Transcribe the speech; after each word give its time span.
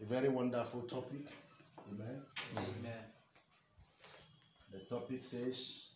A 0.00 0.04
very 0.04 0.28
wonderful 0.28 0.82
topic. 0.82 1.26
Amen. 1.90 2.22
Amen. 2.56 3.04
The 4.70 4.78
topic 4.80 5.24
says, 5.24 5.88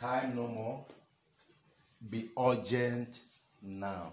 Time 0.00 0.34
no 0.34 0.48
more. 0.48 0.84
Be 2.10 2.30
urgent 2.36 3.20
now. 3.62 4.12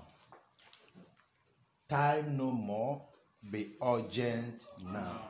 Time 1.90 2.38
no 2.38 2.52
more. 2.52 3.02
Be 3.50 3.74
urgent 3.82 4.62
now. 4.92 5.22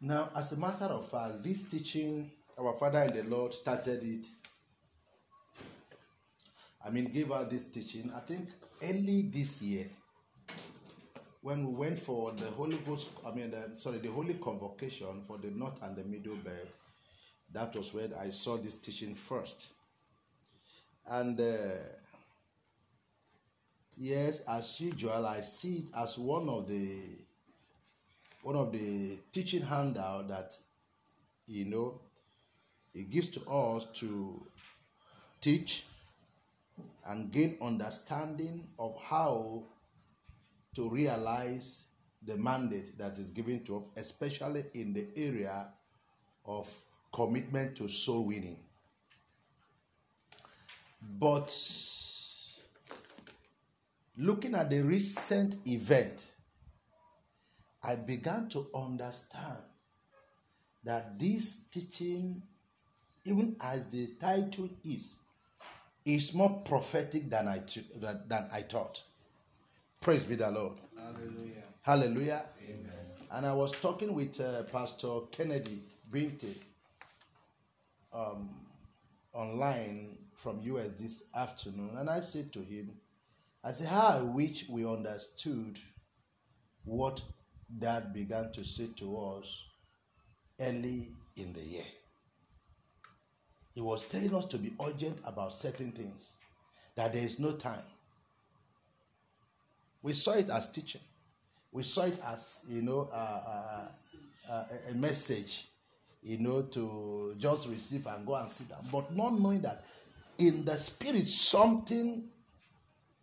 Now, 0.00 0.30
as 0.34 0.52
a 0.52 0.56
matter 0.56 0.86
of 0.86 1.08
fact, 1.08 1.44
this 1.44 1.68
teaching, 1.68 2.28
our 2.58 2.74
Father 2.74 3.02
in 3.02 3.14
the 3.14 3.22
Lord 3.22 3.54
started 3.54 4.02
it. 4.02 4.26
I 6.84 6.90
mean, 6.90 7.04
gave 7.04 7.30
out 7.30 7.50
this 7.50 7.66
teaching, 7.66 8.12
I 8.14 8.20
think, 8.20 8.48
early 8.82 9.30
this 9.32 9.62
year 9.62 9.86
when 11.48 11.66
we 11.66 11.72
went 11.72 11.98
for 11.98 12.30
the 12.32 12.44
Holy 12.44 12.76
Ghost, 12.84 13.08
I 13.26 13.30
mean, 13.30 13.50
the, 13.50 13.74
sorry, 13.74 13.96
the 13.96 14.10
Holy 14.10 14.34
Convocation 14.34 15.22
for 15.22 15.38
the 15.38 15.50
North 15.50 15.82
and 15.82 15.96
the 15.96 16.04
Middle 16.04 16.36
Belt, 16.36 16.68
that 17.54 17.74
was 17.74 17.94
where 17.94 18.10
I 18.20 18.28
saw 18.28 18.58
this 18.58 18.74
teaching 18.74 19.14
first. 19.14 19.72
And 21.08 21.40
uh, 21.40 21.54
yes, 23.96 24.44
as 24.46 24.78
usual, 24.78 25.24
I 25.26 25.40
see 25.40 25.76
it 25.76 25.88
as 25.96 26.18
one 26.18 26.50
of 26.50 26.68
the 26.68 26.98
one 28.42 28.56
of 28.56 28.70
the 28.70 29.16
teaching 29.32 29.62
handout 29.62 30.28
that 30.28 30.54
you 31.46 31.64
know 31.64 31.98
it 32.94 33.08
gives 33.08 33.30
to 33.30 33.50
us 33.50 33.86
to 34.00 34.42
teach 35.40 35.84
and 37.06 37.32
gain 37.32 37.56
understanding 37.62 38.62
of 38.78 38.94
how 39.02 39.62
to 40.74 40.88
realize 40.88 41.84
the 42.24 42.36
mandate 42.36 42.96
that 42.98 43.18
is 43.18 43.30
given 43.30 43.62
to 43.64 43.78
us, 43.78 43.88
especially 43.96 44.64
in 44.74 44.92
the 44.92 45.06
area 45.16 45.68
of 46.44 46.70
commitment 47.12 47.76
to 47.76 47.88
soul 47.88 48.26
winning. 48.26 48.58
But 51.18 51.54
looking 54.16 54.54
at 54.54 54.70
the 54.70 54.82
recent 54.82 55.56
event, 55.66 56.32
I 57.82 57.96
began 57.96 58.48
to 58.50 58.66
understand 58.74 59.62
that 60.84 61.18
this 61.18 61.64
teaching, 61.70 62.42
even 63.24 63.56
as 63.60 63.86
the 63.86 64.08
title 64.20 64.68
is, 64.84 65.16
is 66.04 66.34
more 66.34 66.62
prophetic 66.64 67.30
than 67.30 67.46
I, 67.46 67.62
than 68.26 68.48
I 68.52 68.62
thought. 68.62 69.02
Praise 70.00 70.24
be 70.24 70.36
the 70.36 70.50
Lord. 70.50 70.74
Hallelujah. 70.96 71.62
Hallelujah. 71.82 72.42
Amen. 72.64 72.92
And 73.32 73.44
I 73.46 73.52
was 73.52 73.72
talking 73.72 74.14
with 74.14 74.40
uh, 74.40 74.62
Pastor 74.64 75.20
Kennedy 75.32 75.82
Binti 76.10 76.54
um, 78.12 78.48
online 79.32 80.16
from 80.34 80.60
US 80.62 80.92
this 80.92 81.24
afternoon, 81.34 81.90
and 81.98 82.08
I 82.08 82.20
said 82.20 82.52
to 82.52 82.60
him, 82.60 82.92
I 83.64 83.72
said, 83.72 83.88
How 83.88 84.06
I 84.08 84.20
wish 84.20 84.68
we 84.68 84.86
understood 84.86 85.78
what 86.84 87.20
Dad 87.78 88.14
began 88.14 88.52
to 88.52 88.64
say 88.64 88.86
to 88.96 89.18
us 89.18 89.66
early 90.60 91.08
in 91.36 91.52
the 91.52 91.60
year. 91.60 91.84
He 93.74 93.80
was 93.80 94.04
telling 94.04 94.34
us 94.34 94.46
to 94.46 94.58
be 94.58 94.72
urgent 94.84 95.18
about 95.24 95.54
certain 95.54 95.90
things, 95.90 96.36
that 96.94 97.12
there 97.12 97.24
is 97.24 97.38
no 97.38 97.52
time. 97.52 97.82
We 100.02 100.12
saw 100.12 100.32
it 100.32 100.48
as 100.50 100.70
teaching. 100.70 101.00
We 101.72 101.82
saw 101.82 102.04
it 102.04 102.18
as, 102.26 102.60
you 102.68 102.82
know, 102.82 103.08
uh, 103.12 103.40
uh, 104.48 104.52
uh, 104.52 104.64
a 104.90 104.94
message, 104.94 105.66
you 106.22 106.38
know, 106.38 106.62
to 106.62 107.34
just 107.38 107.68
receive 107.68 108.06
and 108.06 108.26
go 108.26 108.34
and 108.34 108.50
sit 108.50 108.68
down. 108.68 108.80
But 108.90 109.14
not 109.14 109.38
knowing 109.38 109.60
that 109.62 109.84
in 110.38 110.64
the 110.64 110.76
spirit 110.76 111.28
something 111.28 112.24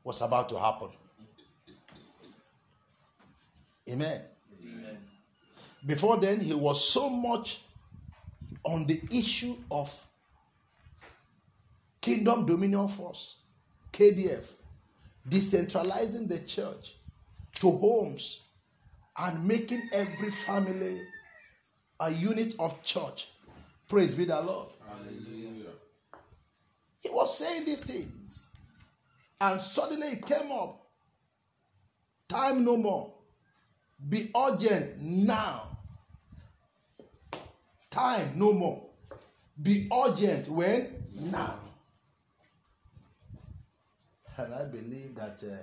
was 0.04 0.22
about 0.22 0.50
to 0.50 0.60
happen. 0.60 0.90
Amen. 3.90 4.22
Amen. 4.62 4.98
Before 5.86 6.18
then, 6.18 6.40
he 6.40 6.54
was 6.54 6.88
so 6.88 7.10
much 7.10 7.62
on 8.64 8.86
the 8.88 9.02
issue 9.12 9.56
of 9.70 10.06
Kingdom 12.02 12.46
Dominion 12.46 12.88
Force, 12.88 13.38
KDF, 13.94 14.46
decentralizing 15.30 16.28
the 16.28 16.40
church 16.40 16.96
to 17.60 17.72
homes 17.72 18.44
and 19.18 19.48
making 19.48 19.82
every 19.94 20.30
family 20.30 21.02
a 22.00 22.12
unit 22.12 22.54
of 22.60 22.84
church. 22.84 23.30
Praise 23.88 24.14
be 24.14 24.26
the 24.26 24.42
Lord. 24.42 24.68
Hallelujah. 24.88 25.72
He 27.00 27.10
was 27.10 27.38
saying 27.38 27.66
these 27.66 27.82
things. 27.82 28.50
And 29.40 29.62
suddenly 29.62 30.08
it 30.08 30.26
came 30.26 30.52
up. 30.52 30.88
Time 32.28 32.66
no 32.66 32.78
more. 32.78 33.14
Be 34.10 34.32
urgent 34.36 35.02
now. 35.02 35.64
Time 37.90 38.32
no 38.36 38.52
more. 38.52 38.90
Be 39.62 39.88
urgent 39.94 40.50
when? 40.50 40.90
Now. 41.14 41.65
And 44.38 44.54
I 44.54 44.64
believe 44.66 45.16
that 45.16 45.42
uh, 45.44 45.56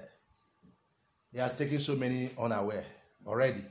he 1.31 1.39
has 1.39 1.57
taken 1.57 1.81
so 1.81 1.95
many 1.97 2.31
unaware 2.39 2.85
already. 3.27 3.63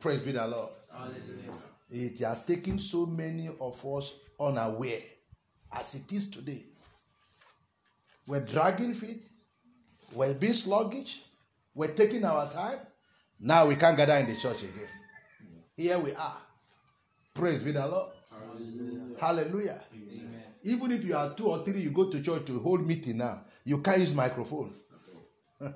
Praise 0.00 0.22
be 0.22 0.32
the 0.32 0.46
Lord. 0.46 0.70
Hallelujah. 0.92 1.58
It 1.90 2.18
has 2.20 2.44
taken 2.44 2.78
so 2.78 3.06
many 3.06 3.48
of 3.60 3.84
us 3.86 4.14
unaware 4.38 5.00
as 5.72 5.94
it 5.94 6.12
is 6.12 6.30
today. 6.30 6.62
We're 8.26 8.40
dragging 8.40 8.94
feet, 8.94 9.26
we're 10.14 10.34
being 10.34 10.54
sluggish, 10.54 11.20
we're 11.74 11.92
taking 11.92 12.24
our 12.24 12.50
time. 12.50 12.78
Now 13.40 13.66
we 13.66 13.74
can't 13.76 13.96
gather 13.96 14.14
in 14.14 14.26
the 14.26 14.36
church 14.36 14.62
again. 14.62 14.88
Here 15.76 15.98
we 15.98 16.12
are. 16.14 16.36
Praise 17.34 17.62
be 17.62 17.72
the 17.72 17.86
Lord. 17.86 18.12
Hallelujah. 18.30 19.16
Hallelujah. 19.18 19.80
Even 20.62 20.92
if 20.92 21.04
you 21.04 21.16
are 21.16 21.32
two 21.34 21.46
or 21.46 21.64
three, 21.64 21.80
you 21.80 21.90
go 21.90 22.10
to 22.10 22.22
church 22.22 22.44
to 22.46 22.58
hold 22.60 22.86
meeting 22.86 23.18
now, 23.18 23.42
you 23.64 23.78
can't 23.78 23.98
use 23.98 24.14
microphone. 24.14 24.72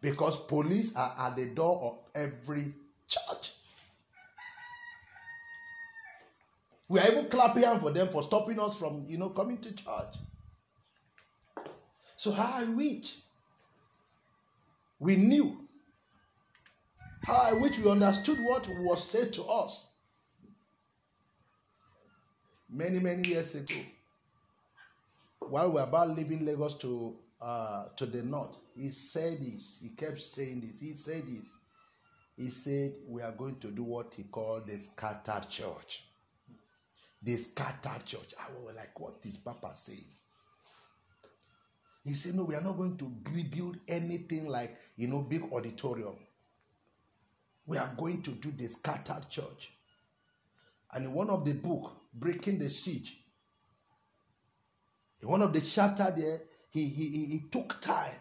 because 0.00 0.36
police 0.44 0.94
are 0.96 1.14
at 1.18 1.36
the 1.36 1.46
door 1.46 1.80
of 1.82 1.98
every 2.20 2.74
church. 3.06 3.52
We 6.88 7.00
are 7.00 7.10
even 7.10 7.28
clapping 7.28 7.80
for 7.80 7.90
them 7.90 8.08
for 8.08 8.22
stopping 8.22 8.60
us 8.60 8.78
from, 8.78 9.06
you 9.08 9.16
know, 9.16 9.30
coming 9.30 9.56
to 9.58 9.74
church. 9.74 10.16
So 12.16 12.32
how 12.32 12.52
I 12.56 12.64
wish 12.64 13.16
we 14.98 15.16
knew, 15.16 15.66
how 17.22 17.48
I 17.50 17.52
wish 17.54 17.78
we 17.78 17.90
understood 17.90 18.38
what 18.40 18.68
was 18.68 19.08
said 19.08 19.32
to 19.34 19.44
us 19.44 19.88
many 22.68 22.98
many 22.98 23.28
years 23.28 23.54
ago 23.54 23.80
while 25.50 25.68
we 25.68 25.74
were 25.74 25.82
about 25.82 26.10
leaving 26.16 26.44
Lagos 26.44 26.76
to 26.78 27.16
uh, 27.40 27.88
to 27.96 28.06
the 28.06 28.22
north, 28.22 28.56
he 28.76 28.90
said 28.90 29.40
this. 29.40 29.78
He 29.82 29.90
kept 29.90 30.20
saying 30.20 30.60
this. 30.60 30.80
He 30.80 30.94
said 30.94 31.26
this. 31.26 31.52
He 32.36 32.50
said, 32.50 32.94
We 33.06 33.22
are 33.22 33.32
going 33.32 33.56
to 33.60 33.68
do 33.68 33.82
what 33.82 34.14
he 34.14 34.24
called 34.24 34.66
the 34.66 34.78
scattered 34.78 35.48
church. 35.48 36.04
The 37.22 37.36
scattered 37.36 38.04
church. 38.04 38.34
I 38.38 38.44
was 38.64 38.76
like, 38.76 38.98
What 38.98 39.16
is 39.24 39.36
Papa 39.36 39.72
saying? 39.74 40.04
He 42.04 42.14
said, 42.14 42.34
No, 42.34 42.44
we 42.44 42.54
are 42.54 42.62
not 42.62 42.76
going 42.76 42.96
to 42.96 43.04
build 43.04 43.76
anything 43.88 44.48
like, 44.48 44.76
you 44.96 45.08
know, 45.08 45.20
big 45.20 45.42
auditorium. 45.52 46.16
We 47.66 47.78
are 47.78 47.92
going 47.96 48.22
to 48.22 48.30
do 48.32 48.50
the 48.50 48.66
scattered 48.66 49.28
church. 49.28 49.72
And 50.92 51.06
in 51.06 51.12
one 51.12 51.30
of 51.30 51.44
the 51.44 51.54
book, 51.54 51.92
Breaking 52.12 52.58
the 52.58 52.68
Siege, 52.68 53.21
in 55.22 55.28
one 55.28 55.42
of 55.42 55.52
the 55.52 55.60
chapter 55.60 56.12
there, 56.16 56.42
he, 56.70 56.88
he, 56.88 57.08
he, 57.08 57.24
he 57.26 57.38
took 57.50 57.80
time 57.80 58.14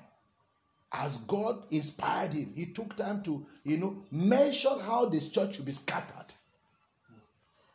as 0.93 1.17
God 1.19 1.63
inspired 1.71 2.33
him. 2.33 2.51
He 2.55 2.67
took 2.67 2.95
time 2.95 3.23
to, 3.23 3.45
you 3.63 3.77
know, 3.77 4.03
mention 4.11 4.79
how 4.79 5.05
this 5.05 5.29
church 5.29 5.55
should 5.55 5.65
be 5.65 5.71
scattered. 5.71 6.33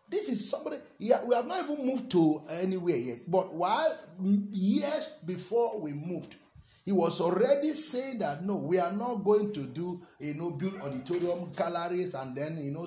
This 0.09 0.29
is 0.29 0.49
somebody, 0.49 0.77
yeah, 0.99 1.25
we 1.25 1.35
have 1.35 1.47
not 1.47 1.65
even 1.65 1.85
moved 1.85 2.11
to 2.13 2.43
anywhere 2.49 2.97
yet. 2.97 3.19
But 3.29 3.53
while 3.53 3.99
years 4.21 5.19
before 5.25 5.81
we 5.81 5.93
moved, 5.93 6.37
he 6.85 6.93
was 6.93 7.21
already 7.21 7.73
saying 7.75 8.19
that 8.19 8.45
no, 8.45 8.55
we 8.55 8.79
are 8.79 8.93
not 8.93 9.25
going 9.25 9.53
to 9.55 9.65
do, 9.65 10.01
you 10.21 10.35
know, 10.35 10.53
build 10.53 10.81
auditorium 10.81 11.51
galleries 11.57 12.15
and 12.15 12.37
then, 12.37 12.57
you 12.59 12.71
know, 12.71 12.87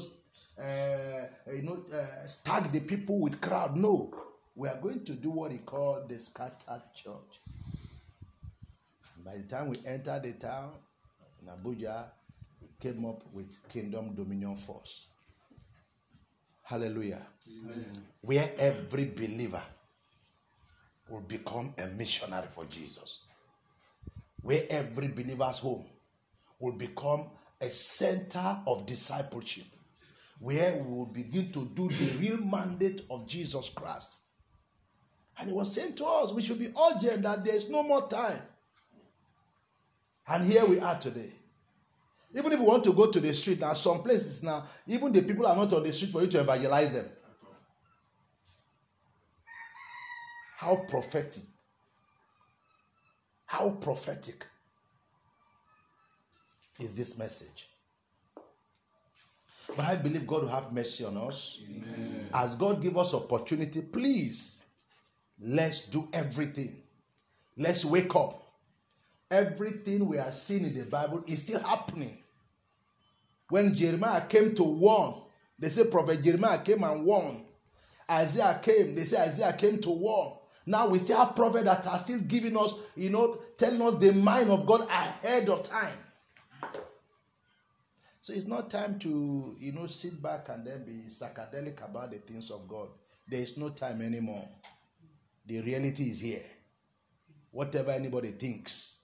uh, 0.58 1.52
you 1.54 1.64
know, 1.64 1.84
uh, 1.94 2.28
stag 2.28 2.72
the 2.72 2.80
people 2.80 3.20
with 3.20 3.42
crowd. 3.42 3.76
No, 3.76 4.14
we 4.56 4.68
are 4.68 4.78
going 4.81 5.04
to 5.06 5.13
do 5.13 5.30
what 5.30 5.51
he 5.51 5.60
called 5.60 6.10
the 6.10 6.19
scattered 6.19 6.81
church. 6.94 7.40
By 9.25 9.38
the 9.38 9.44
time 9.44 9.69
we 9.69 9.80
enter 9.86 10.19
the 10.19 10.34
town, 10.34 10.72
in 11.42 11.48
Abuja, 11.48 12.06
he 12.60 12.68
came 12.80 13.06
up 13.06 13.24
with 13.34 13.56
Kingdom 13.69 14.13
Dominion 14.16 14.56
Force. 14.56 15.07
Hallelujah. 16.63 17.25
Where 18.22 18.51
every 18.57 19.06
believer 19.06 19.63
will 21.10 21.22
become 21.22 21.74
a 21.78 21.88
missionary 21.88 22.48
for 22.50 22.66
Jesus. 22.66 23.22
Where 24.42 24.63
every 24.69 25.07
believer's 25.07 25.60
home 25.60 25.86
will 26.60 26.74
become 26.74 27.30
a 27.60 27.69
center 27.69 28.60
of 28.68 28.86
discipleship. 28.86 29.66
Where 30.40 30.75
we 30.75 30.84
will 30.84 31.06
begin 31.06 31.52
to 31.52 31.66
do 31.66 31.90
the 31.90 32.18
real 32.19 32.38
mandate 32.38 33.02
of 33.10 33.28
Jesus 33.28 33.69
Christ. 33.69 34.18
And 35.40 35.48
he 35.48 35.54
was 35.54 35.74
saying 35.74 35.96
to 35.96 36.06
us, 36.06 36.34
we 36.34 36.42
should 36.42 36.60
be 36.60 36.68
urgent 36.68 37.24
that 37.24 37.46
there 37.46 37.56
is 37.56 37.70
no 37.70 37.82
more 37.82 38.08
time. 38.10 38.42
And 40.28 40.46
here 40.46 40.66
we 40.66 40.80
are 40.80 41.00
today. 41.00 41.32
Even 42.36 42.52
if 42.52 42.60
you 42.60 42.66
want 42.66 42.84
to 42.84 42.94
go 42.94 43.10
to 43.10 43.20
the 43.20 43.34
street, 43.34 43.60
now 43.60 43.74
some 43.74 44.04
places 44.04 44.44
now, 44.44 44.66
even 44.86 45.12
the 45.12 45.22
people 45.22 45.48
are 45.48 45.56
not 45.56 45.72
on 45.74 45.82
the 45.82 45.94
street 45.94 46.12
for 46.12 46.22
you 46.22 46.28
to 46.28 46.42
evangelize 46.42 46.94
them. 46.94 47.06
How 50.58 50.76
prophetic. 50.76 51.44
How 53.46 53.72
prophetic 53.72 54.46
is 56.80 56.96
this 56.96 57.18
message? 57.18 57.70
But 59.76 59.86
I 59.86 59.96
believe 59.96 60.28
God 60.28 60.44
will 60.44 60.50
have 60.50 60.74
mercy 60.74 61.06
on 61.06 61.18
us. 61.18 61.62
Amen. 61.66 62.30
As 62.34 62.56
God 62.56 62.82
give 62.82 62.98
us 62.98 63.14
opportunity, 63.14 63.82
please 63.82 64.59
let's 65.40 65.86
do 65.86 66.08
everything. 66.14 66.82
Let's 67.58 67.86
wake 67.86 68.16
up. 68.16 68.44
Everything 69.32 70.08
we 70.08 70.18
are 70.18 70.32
seeing 70.32 70.66
in 70.66 70.74
the 70.74 70.86
Bible 70.86 71.24
is 71.28 71.44
still 71.44 71.60
happening. 71.60 72.18
When 73.50 73.76
Jeremiah 73.76 74.26
came 74.28 74.56
to 74.56 74.64
warn, 74.64 75.16
they 75.58 75.70
say 75.70 75.86
Prophet 75.86 76.24
Jeremiah 76.24 76.60
came 76.60 76.84
and 76.84 77.04
warned. 77.06 77.44
Isaiah 78.10 78.60
came, 78.62 78.96
they 78.96 79.04
say 79.04 79.22
Isaiah 79.22 79.54
came 79.54 79.80
to 79.80 79.90
warn. 79.90 80.34
Now 80.66 80.88
we 80.88 81.00
still 81.00 81.18
have 81.18 81.36
prophets 81.36 81.66
that 81.66 81.86
are 81.88 82.00
still 82.00 82.20
giving 82.20 82.58
us, 82.58 82.76
you 82.96 83.10
know, 83.10 83.40
telling 83.58 83.82
us 83.82 83.96
the 83.96 84.14
mind 84.14 84.50
of 84.50 84.66
God 84.66 84.88
ahead 84.90 85.50
of 85.50 85.64
time. 85.64 85.98
So 88.22 88.34
it's 88.34 88.46
not 88.46 88.70
time 88.70 89.00
to, 89.00 89.56
you 89.60 89.72
know, 89.72 89.88
sit 89.88 90.22
back 90.22 90.50
and 90.50 90.66
then 90.66 90.84
be 90.86 91.10
psychedelic 91.10 91.84
about 91.84 92.12
the 92.12 92.18
things 92.18 92.52
of 92.52 92.68
God. 92.68 92.90
There 93.28 93.42
is 93.42 93.58
no 93.58 93.70
time 93.70 94.02
anymore. 94.02 94.48
The 95.50 95.62
reality 95.62 96.12
is 96.12 96.19
here. 96.19 96.44
Whatever 97.50 97.90
anybody 97.90 98.30
thinks, 98.30 99.00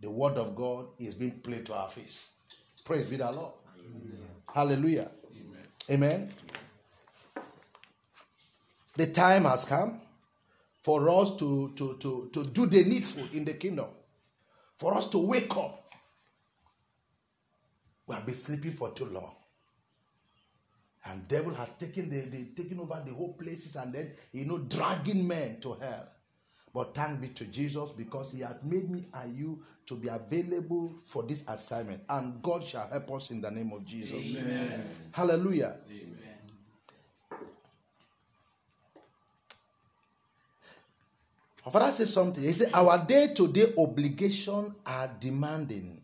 the 0.00 0.10
word 0.10 0.36
of 0.36 0.56
God 0.56 0.86
is 0.98 1.14
being 1.14 1.38
played 1.38 1.64
to 1.66 1.74
our 1.74 1.88
face. 1.88 2.32
Praise 2.84 3.06
be 3.06 3.14
the 3.14 3.30
Lord. 3.30 3.52
Hallelujah. 4.52 5.08
Hallelujah. 5.08 5.10
Amen. 5.88 6.24
Amen. 6.24 6.34
The 8.96 9.06
time 9.06 9.44
has 9.44 9.64
come 9.64 10.00
for 10.80 11.08
us 11.08 11.36
to, 11.36 11.72
to, 11.76 11.98
to, 12.00 12.30
to 12.32 12.44
do 12.46 12.66
the 12.66 12.82
needful 12.82 13.22
in 13.32 13.44
the 13.44 13.54
kingdom, 13.54 13.86
for 14.76 14.96
us 14.96 15.08
to 15.10 15.24
wake 15.24 15.56
up. 15.56 15.88
We 18.08 18.16
have 18.16 18.26
been 18.26 18.34
sleeping 18.34 18.72
for 18.72 18.90
too 18.90 19.06
long. 19.06 19.36
And 21.06 21.28
devil 21.28 21.54
has 21.54 21.72
taken 21.72 22.08
the, 22.08 22.20
the 22.20 22.44
taken 22.56 22.80
over 22.80 23.02
the 23.04 23.12
whole 23.12 23.34
places 23.34 23.76
and 23.76 23.92
then 23.92 24.12
you 24.32 24.46
know 24.46 24.58
dragging 24.58 25.26
men 25.28 25.60
to 25.60 25.74
hell. 25.74 26.08
But 26.72 26.92
thank 26.92 27.20
be 27.20 27.28
to 27.28 27.44
Jesus 27.46 27.90
because 27.92 28.32
he 28.32 28.40
has 28.40 28.56
made 28.64 28.90
me 28.90 29.04
and 29.14 29.36
you 29.36 29.62
to 29.86 29.94
be 29.94 30.08
available 30.08 30.92
for 31.04 31.22
this 31.22 31.44
assignment. 31.46 32.02
And 32.08 32.42
God 32.42 32.64
shall 32.64 32.88
help 32.88 33.12
us 33.12 33.30
in 33.30 33.40
the 33.40 33.50
name 33.50 33.72
of 33.72 33.84
Jesus. 33.84 34.12
Amen. 34.36 34.84
Hallelujah. 35.12 35.76
My 41.64 41.72
father 41.72 41.92
said 41.92 42.08
something. 42.08 42.42
He 42.42 42.52
said, 42.52 42.70
Our 42.74 42.98
day 43.06 43.28
to 43.34 43.48
day 43.48 43.72
obligations 43.78 44.72
are 44.84 45.10
demanding. 45.18 45.98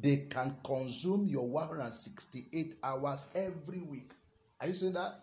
They 0.00 0.26
can 0.30 0.56
consume 0.64 1.28
your 1.28 1.46
168 1.46 2.76
hours 2.82 3.26
every 3.34 3.80
week. 3.80 4.12
Are 4.60 4.68
you 4.68 4.74
saying 4.74 4.94
that? 4.94 5.20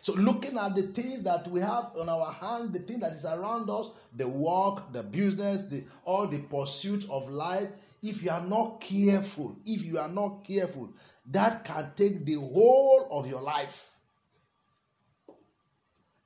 So, 0.00 0.14
looking 0.14 0.58
at 0.58 0.74
the 0.74 0.82
things 0.82 1.22
that 1.22 1.46
we 1.48 1.60
have 1.60 1.92
on 1.96 2.08
our 2.08 2.32
hand, 2.32 2.72
the 2.72 2.80
thing 2.80 2.98
that 3.00 3.12
is 3.12 3.24
around 3.24 3.70
us, 3.70 3.90
the 4.16 4.26
work, 4.26 4.92
the 4.92 5.02
business, 5.02 5.66
the, 5.66 5.84
all 6.04 6.26
the 6.26 6.38
pursuit 6.38 7.06
of 7.08 7.30
life, 7.30 7.68
if 8.02 8.22
you 8.22 8.30
are 8.30 8.44
not 8.44 8.80
careful, 8.80 9.56
if 9.64 9.84
you 9.84 9.98
are 9.98 10.08
not 10.08 10.44
careful, 10.44 10.90
that 11.30 11.64
can 11.64 11.92
take 11.96 12.24
the 12.24 12.34
whole 12.34 13.06
of 13.12 13.28
your 13.28 13.42
life. 13.42 13.90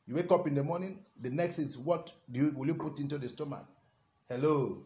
You 0.07 0.15
wake 0.15 0.31
up 0.33 0.47
in 0.47 0.55
the 0.55 0.63
morning, 0.63 1.01
the 1.21 1.31
next 1.31 1.59
is 1.59 1.77
what 1.77 2.13
do 2.31 2.41
you 2.41 2.51
will 2.57 2.67
you 2.67 2.75
put 2.75 2.99
into 2.99 3.19
the 3.19 3.29
stomach? 3.29 3.67
Hello. 4.29 4.85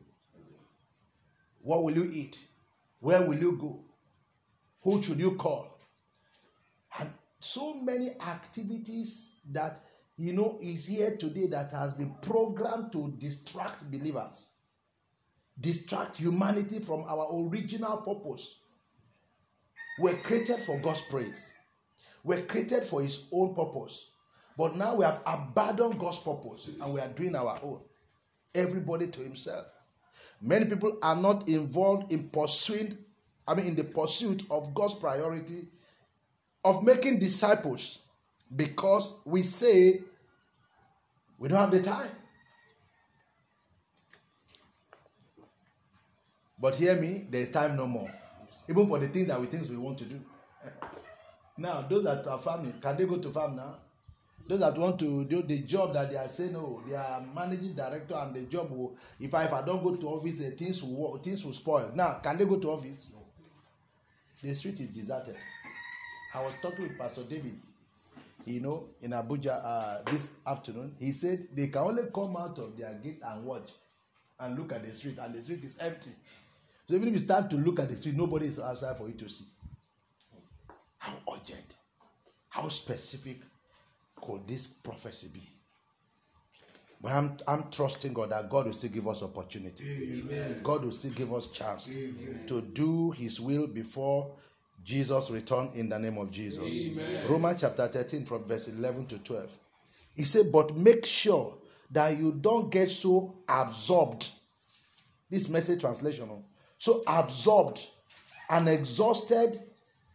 What 1.62 1.84
will 1.84 1.92
you 1.94 2.10
eat? 2.12 2.40
Where 3.00 3.22
will 3.22 3.38
you 3.38 3.52
go? 3.52 3.84
Who 4.82 5.02
should 5.02 5.18
you 5.18 5.36
call? 5.36 5.79
So 7.40 7.74
many 7.74 8.10
activities 8.20 9.36
that 9.50 9.80
you 10.16 10.34
know 10.34 10.58
is 10.60 10.86
here 10.86 11.16
today 11.16 11.46
that 11.46 11.70
has 11.72 11.94
been 11.94 12.14
programmed 12.20 12.92
to 12.92 13.14
distract 13.18 13.90
believers, 13.90 14.50
distract 15.58 16.16
humanity 16.16 16.78
from 16.78 17.04
our 17.08 17.28
original 17.32 17.96
purpose. 17.96 18.56
We're 19.98 20.18
created 20.18 20.58
for 20.58 20.78
God's 20.78 21.02
praise. 21.02 21.54
We're 22.22 22.42
created 22.42 22.84
for 22.84 23.00
His 23.00 23.26
own 23.32 23.54
purpose. 23.54 24.10
But 24.58 24.76
now 24.76 24.96
we 24.96 25.04
have 25.04 25.22
abandoned 25.24 25.98
God's 25.98 26.18
purpose 26.18 26.68
and 26.68 26.92
we 26.92 27.00
are 27.00 27.08
doing 27.08 27.34
our 27.34 27.58
own. 27.62 27.80
Everybody 28.54 29.06
to 29.06 29.20
himself. 29.20 29.64
Many 30.42 30.66
people 30.66 30.98
are 31.02 31.16
not 31.16 31.48
involved 31.48 32.12
in 32.12 32.28
pursuing, 32.28 32.98
I 33.48 33.54
mean, 33.54 33.68
in 33.68 33.74
the 33.74 33.84
pursuit 33.84 34.42
of 34.50 34.74
God's 34.74 34.94
priority 34.94 35.68
of 36.64 36.82
making 36.84 37.18
disciples 37.18 38.00
because 38.54 39.14
we 39.24 39.42
say 39.42 40.02
we 41.38 41.48
don't 41.48 41.58
have 41.58 41.70
the 41.70 41.82
time. 41.82 42.10
But 46.58 46.74
hear 46.74 46.94
me, 47.00 47.26
there 47.30 47.40
is 47.40 47.50
time 47.50 47.76
no 47.76 47.86
more. 47.86 48.10
Even 48.68 48.86
for 48.86 48.98
the 48.98 49.08
things 49.08 49.28
that 49.28 49.40
we 49.40 49.46
think 49.46 49.68
we 49.70 49.76
want 49.78 49.96
to 49.98 50.04
do. 50.04 50.20
Now, 51.56 51.82
those 51.88 52.04
that 52.04 52.26
are 52.26 52.38
farming, 52.38 52.74
can 52.82 52.96
they 52.96 53.06
go 53.06 53.16
to 53.16 53.30
farm 53.30 53.56
now? 53.56 53.76
those 54.50 54.58
that 54.58 54.76
want 54.76 54.98
to 54.98 55.24
do 55.26 55.42
the 55.42 55.58
job 55.60 55.94
that 55.94 56.10
they 56.10 56.16
are 56.16 56.26
saying 56.28 56.56
oh 56.56 56.82
they 56.84 56.96
are 56.96 57.22
managing 57.32 57.72
director 57.72 58.16
and 58.16 58.34
the 58.34 58.40
job 58.42 58.68
will 58.70 58.96
if 59.20 59.32
i 59.32 59.44
if 59.44 59.52
i 59.52 59.62
don't 59.62 59.80
go 59.80 59.94
to 59.94 60.08
office 60.08 60.38
the 60.38 60.50
things 60.50 60.82
will 60.82 61.16
things 61.18 61.44
will 61.44 61.52
spoil 61.52 61.92
now 61.94 62.14
can 62.20 62.36
they 62.36 62.44
go 62.44 62.58
to 62.58 62.68
office 62.68 63.10
no 63.12 63.22
the 64.42 64.52
street 64.52 64.80
is 64.80 64.88
deserted 64.88 65.36
i 66.34 66.42
was 66.42 66.52
talking 66.62 66.82
with 66.88 66.98
pastor 66.98 67.22
david 67.24 67.58
you 68.46 68.60
know 68.60 68.84
in 69.02 69.10
abuja 69.10 69.60
uh, 69.64 70.02
this 70.10 70.30
afternoon 70.46 70.94
he 70.98 71.12
said 71.12 71.46
they 71.54 71.68
can 71.68 71.82
only 71.82 72.02
come 72.14 72.36
out 72.36 72.58
of 72.58 72.76
their 72.76 72.92
gate 73.02 73.20
and 73.24 73.44
watch 73.44 73.70
and 74.40 74.58
look 74.58 74.72
at 74.72 74.84
the 74.84 74.94
street 74.94 75.18
and 75.18 75.34
the 75.34 75.42
street 75.42 75.62
is 75.64 75.76
empty 75.78 76.10
so 76.88 76.94
even 76.96 77.08
if 77.08 77.14
you 77.14 77.20
start 77.20 77.50
to 77.50 77.56
look 77.56 77.78
at 77.80 77.88
the 77.88 77.96
street 77.96 78.16
nobody 78.16 78.46
is 78.46 78.58
outside 78.58 78.96
for 78.96 79.08
you 79.08 79.14
to 79.14 79.28
see 79.28 79.44
how 80.98 81.14
urgent 81.32 81.76
how 82.50 82.68
specific 82.68 83.38
could 84.20 84.46
this 84.46 84.66
prophecy 84.66 85.30
be? 85.32 85.42
But 87.00 87.12
I'm, 87.12 87.36
I'm 87.48 87.70
trusting 87.70 88.12
God 88.12 88.30
that 88.30 88.50
God 88.50 88.66
will 88.66 88.72
still 88.74 88.90
give 88.90 89.08
us 89.08 89.22
opportunity. 89.22 90.22
Amen. 90.28 90.60
God 90.62 90.84
will 90.84 90.90
still 90.90 91.12
give 91.12 91.32
us 91.32 91.46
chance 91.46 91.90
Amen. 91.90 92.42
to 92.46 92.60
do 92.60 93.12
His 93.12 93.40
will 93.40 93.66
before 93.66 94.32
Jesus 94.82 95.30
return 95.30 95.70
in 95.74 95.88
the 95.88 95.98
name 95.98 96.18
of 96.18 96.30
Jesus. 96.30 96.62
Amen. 96.62 97.26
Romans 97.28 97.60
chapter 97.60 97.86
13 97.86 98.24
from 98.24 98.44
verse 98.44 98.68
11 98.68 99.06
to 99.06 99.18
12. 99.18 99.50
He 100.14 100.24
said, 100.24 100.50
but 100.52 100.76
make 100.76 101.06
sure 101.06 101.58
that 101.90 102.16
you 102.18 102.32
don't 102.32 102.70
get 102.70 102.90
so 102.90 103.42
absorbed. 103.48 104.28
This 105.28 105.48
message 105.48 105.80
translation, 105.80 106.28
oh, 106.30 106.44
so 106.78 107.02
absorbed 107.06 107.86
and 108.48 108.68
exhausted 108.68 109.60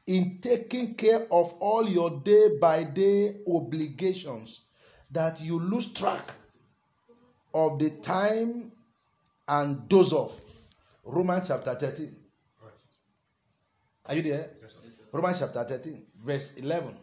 in 0.08 0.40
taking 0.42 0.96
care 0.96 1.28
of 1.32 1.54
all 1.54 1.88
your 1.88 2.22
day 2.22 2.58
by 2.60 2.84
day 2.84 3.38
obligations 3.48 4.62
that 5.12 5.40
you 5.42 5.60
lose 5.60 5.94
track 5.94 6.32
of 7.54 7.80
the 7.80 7.90
time 7.90 8.72
and 9.48 9.88
doze 9.88 10.12
off. 10.12 10.42
Romans 11.04 11.48
chapter 11.48 11.74
13. 11.74 12.16
Are 14.08 14.16
you 14.16 14.22
there? 14.22 14.50
Yes, 14.62 14.76
Romans 15.12 15.40
chapter 15.40 15.64
13, 15.64 16.02
verse 16.24 16.58
11. 16.58 16.94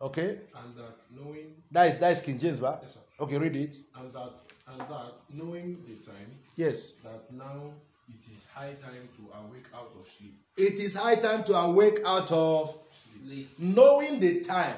Okay? 0.00 0.38
And 0.54 0.76
that 0.76 1.00
knowing. 1.10 1.54
That 1.70 1.92
is, 1.92 1.98
that 1.98 2.12
is 2.12 2.20
King 2.22 2.38
James, 2.38 2.60
Yes, 2.60 2.94
sir. 2.94 3.00
Okay, 3.18 3.38
read 3.38 3.56
it. 3.56 3.76
And 3.96 4.12
that, 4.12 4.38
and 4.68 4.80
that 4.80 5.20
knowing 5.32 5.78
the 5.86 5.94
time. 6.06 6.30
Yes. 6.54 6.92
That 7.02 7.32
now 7.32 7.72
it 8.08 8.20
is 8.30 8.46
high 8.54 8.74
time 8.74 9.08
to 9.16 9.38
awake 9.38 9.64
out 9.74 9.92
of 9.98 10.06
sleep. 10.06 10.34
It 10.56 10.74
is 10.80 10.94
high 10.94 11.16
time 11.16 11.42
to 11.44 11.54
awake 11.54 12.00
out 12.06 12.30
of 12.30 12.76
Sleep. 13.24 13.50
knowing 13.58 14.20
the 14.20 14.42
time 14.42 14.76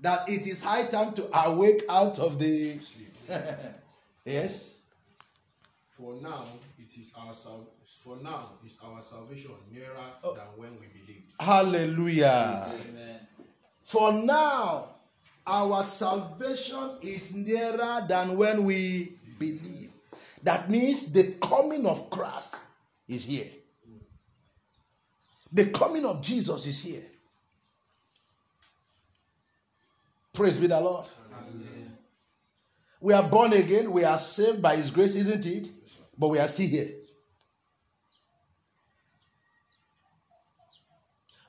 that 0.00 0.28
it 0.28 0.46
is 0.46 0.62
high 0.62 0.84
time 0.84 1.12
to 1.14 1.46
awake 1.46 1.84
out 1.88 2.18
of 2.18 2.38
the 2.38 2.78
sleep. 2.78 3.14
yes 4.24 4.74
For 5.88 6.14
now, 6.20 6.46
it 6.78 6.98
is 6.98 7.12
our 7.16 7.32
sal- 7.32 7.68
for 8.00 8.16
now 8.22 8.52
is 8.66 8.76
our 8.84 9.00
salvation 9.02 9.52
nearer 9.72 10.12
Oh. 10.22 10.34
than 10.34 10.44
when 10.56 10.70
we 10.80 10.86
believed. 10.88 11.32
hallelujah. 11.40 12.66
Amen. 12.88 13.20
for 13.84 14.12
now 14.12 14.88
our 15.46 15.84
salvation 15.84 16.98
is 17.02 17.34
nearer 17.34 18.04
than 18.08 18.36
when 18.36 18.64
we 18.64 19.12
believe. 19.38 19.90
That 20.42 20.70
means 20.70 21.12
the 21.12 21.32
coming 21.40 21.86
of 21.86 22.08
christ 22.10 22.56
is 23.08 23.24
here. 23.26 23.50
The 25.52 25.66
coming 25.66 26.04
of 26.04 26.20
jesus 26.22 26.66
is 26.66 26.80
here. 26.82 27.04
Praise 30.32 30.56
be 30.58 30.66
the 30.66 30.80
lord. 30.80 31.06
We 33.00 33.12
are 33.12 33.22
born 33.22 33.52
again. 33.52 33.92
We 33.92 34.02
are 34.04 34.18
saved 34.18 34.62
by 34.62 34.76
his 34.76 34.90
grace 34.90 35.14
isn't 35.14 35.44
it? 35.46 35.68
But 36.18 36.28
we 36.28 36.38
are 36.38 36.48
still 36.48 36.68
here 36.68 36.90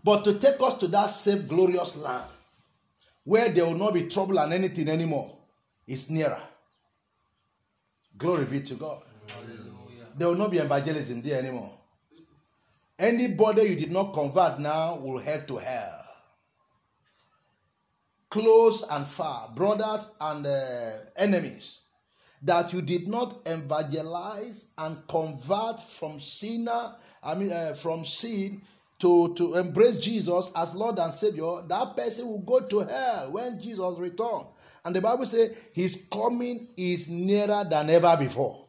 but 0.05 0.23
to 0.23 0.35
take 0.37 0.61
us 0.61 0.77
to 0.77 0.87
that 0.87 1.07
safe 1.09 1.47
glorious 1.47 1.95
land 1.97 2.29
where 3.23 3.49
there 3.49 3.65
will 3.65 3.73
not 3.73 3.91
be 3.95 4.07
trouble 4.07 4.37
and 4.39 4.53
anything 4.53 4.87
anymore 4.87 5.35
is 5.87 6.11
nearer. 6.11 6.41
Glory 8.15 8.45
be 8.45 8.61
to 8.61 8.75
god. 8.75 9.01
Hallelujah. 9.27 10.05
there 10.15 10.27
will 10.27 10.35
not 10.35 10.51
be 10.51 10.59
evangelism 10.59 11.23
there 11.23 11.39
anymore. 11.39 11.71
Anybody 12.99 13.63
you 13.63 13.75
did 13.75 13.91
not 13.91 14.13
convert 14.13 14.59
now 14.59 14.95
will 14.97 15.17
head 15.17 15.47
to 15.47 15.57
hell. 15.57 16.05
Close 18.29 18.83
and 18.83 19.07
far, 19.07 19.49
brothers 19.55 20.11
and 20.21 20.45
uh, 20.45 20.91
enemies, 21.15 21.79
that 22.43 22.71
you 22.73 22.81
did 22.83 23.07
not 23.07 23.41
evangelize 23.47 24.69
and 24.77 24.97
convert 25.07 25.79
from 25.81 26.19
sinner, 26.19 26.93
I 27.23 27.33
mean, 27.33 27.51
uh, 27.51 27.73
from 27.73 28.05
sin 28.05 28.61
to, 28.99 29.33
to 29.35 29.55
embrace 29.55 29.97
Jesus 29.97 30.51
as 30.55 30.73
Lord 30.73 30.99
and 30.99 31.13
Savior, 31.13 31.61
that 31.67 31.95
person 31.95 32.27
will 32.27 32.39
go 32.39 32.61
to 32.61 32.79
hell 32.79 33.31
when 33.31 33.59
Jesus 33.59 33.97
returns. 33.97 34.47
And 34.83 34.95
the 34.95 35.01
Bible 35.01 35.25
says 35.25 35.55
his 35.73 36.07
coming 36.11 36.69
is 36.77 37.09
nearer 37.09 37.65
than 37.69 37.89
ever 37.89 38.15
before. 38.17 38.65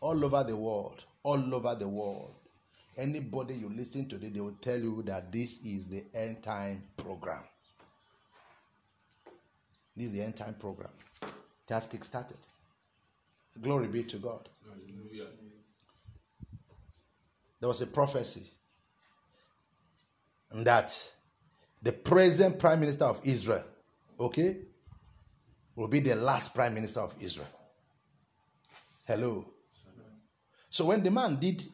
All 0.00 0.24
over 0.24 0.44
the 0.44 0.56
world, 0.56 1.04
all 1.22 1.54
over 1.54 1.74
the 1.74 1.88
world. 1.88 2.34
Anybody 2.96 3.54
you 3.54 3.68
listen 3.68 4.08
to, 4.08 4.16
today, 4.16 4.30
they 4.30 4.40
will 4.40 4.56
tell 4.60 4.78
you 4.78 5.02
that 5.02 5.30
this 5.30 5.58
is 5.64 5.86
the 5.86 6.04
end 6.14 6.42
time 6.42 6.82
program. 6.96 7.42
This 9.96 10.06
is 10.06 10.12
the 10.14 10.22
end 10.22 10.36
time 10.36 10.54
program. 10.54 10.90
It 11.22 11.72
has 11.72 11.86
kick-started. 11.86 12.38
Glory 13.60 13.88
be 13.88 14.04
to 14.04 14.16
God. 14.18 14.48
Hallelujah. 14.64 15.26
There 17.60 17.68
was 17.68 17.82
a 17.82 17.86
prophecy 17.86 18.50
that 20.52 21.10
the 21.82 21.92
present 21.92 22.58
prime 22.58 22.80
minister 22.80 23.04
of 23.04 23.20
Israel, 23.24 23.64
okay, 24.18 24.56
will 25.74 25.88
be 25.88 26.00
the 26.00 26.14
last 26.14 26.54
prime 26.54 26.74
minister 26.74 27.00
of 27.00 27.14
Israel. 27.20 27.48
Hello. 29.06 29.46
So 30.70 30.86
when 30.86 31.02
the 31.02 31.10
man 31.10 31.36
did 31.36 31.64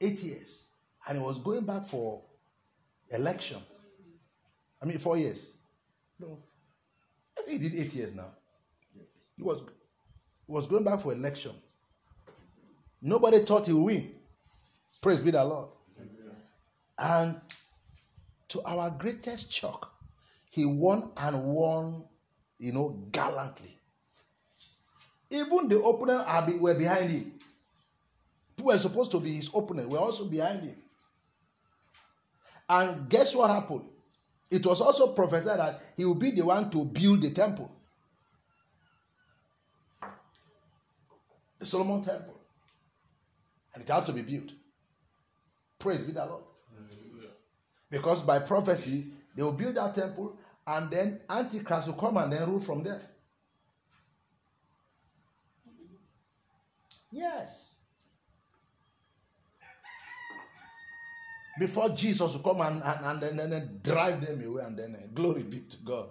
eight 0.00 0.22
years 0.22 0.66
and 1.06 1.18
he 1.18 1.24
was 1.24 1.38
going 1.38 1.64
back 1.64 1.86
for 1.86 2.22
election, 3.10 3.58
I 4.80 4.86
mean, 4.86 4.98
four 4.98 5.16
years. 5.16 5.50
No. 6.20 6.38
He 7.48 7.58
did 7.58 7.74
eight 7.74 7.94
years 7.94 8.14
now. 8.14 8.28
He 9.36 9.42
was, 9.42 9.60
he 10.46 10.52
was 10.52 10.66
going 10.66 10.84
back 10.84 11.00
for 11.00 11.12
election. 11.12 11.52
Nobody 13.00 13.40
thought 13.40 13.66
he 13.66 13.72
would 13.72 13.84
win. 13.84 14.17
Praise 15.00 15.22
be 15.22 15.30
the 15.30 15.44
Lord. 15.44 15.68
And 16.98 17.40
to 18.48 18.62
our 18.62 18.90
greatest 18.90 19.52
shock, 19.52 19.92
he 20.50 20.64
won 20.64 21.10
and 21.16 21.44
won, 21.44 22.04
you 22.58 22.72
know, 22.72 22.98
gallantly. 23.12 23.78
Even 25.30 25.68
the 25.68 25.80
opponent 25.80 26.60
were 26.60 26.74
behind 26.74 27.10
him. 27.10 27.32
Who 28.56 28.64
were 28.64 28.78
supposed 28.78 29.12
to 29.12 29.20
be 29.20 29.34
his 29.34 29.48
opponent 29.48 29.88
were 29.88 29.98
also 29.98 30.24
behind 30.24 30.62
him. 30.62 30.76
And 32.68 33.08
guess 33.08 33.34
what 33.34 33.50
happened? 33.50 33.84
It 34.50 34.64
was 34.66 34.80
also 34.80 35.12
prophesied 35.12 35.58
that 35.58 35.80
he 35.96 36.04
will 36.04 36.14
be 36.14 36.32
the 36.32 36.44
one 36.44 36.68
to 36.70 36.84
build 36.84 37.22
the 37.22 37.30
temple. 37.30 37.70
The 41.58 41.66
Solomon 41.66 42.02
temple. 42.02 42.40
And 43.74 43.84
it 43.84 43.88
has 43.88 44.04
to 44.04 44.12
be 44.12 44.22
built. 44.22 44.52
Praise 45.78 46.04
be 46.04 46.12
the 46.12 46.26
Lord. 46.26 46.42
Hallelujah. 46.74 47.30
Because 47.90 48.22
by 48.22 48.40
prophecy, 48.40 49.06
they 49.34 49.42
will 49.42 49.52
build 49.52 49.76
that 49.76 49.94
temple 49.94 50.36
and 50.66 50.90
then 50.90 51.20
Antichrist 51.30 51.86
will 51.88 51.94
come 51.94 52.16
and 52.18 52.32
then 52.32 52.48
rule 52.50 52.60
from 52.60 52.82
there. 52.82 53.00
Yes. 57.10 57.74
Before 61.58 61.88
Jesus 61.88 62.34
will 62.34 62.40
come 62.40 62.60
and, 62.60 62.82
and, 62.82 63.22
and 63.22 63.38
then, 63.38 63.50
then 63.50 63.80
drive 63.82 64.20
them 64.24 64.44
away, 64.46 64.62
and 64.62 64.76
then 64.76 64.94
uh, 64.94 65.06
glory 65.12 65.42
be 65.42 65.60
to 65.60 65.76
God. 65.78 66.10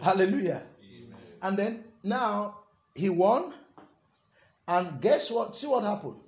Hallelujah. 0.00 0.62
And 1.42 1.56
then 1.56 1.84
now 2.04 2.58
he 2.94 3.08
won, 3.08 3.54
and 4.68 5.00
guess 5.00 5.30
what? 5.30 5.56
See 5.56 5.66
what 5.66 5.82
happened. 5.82 6.20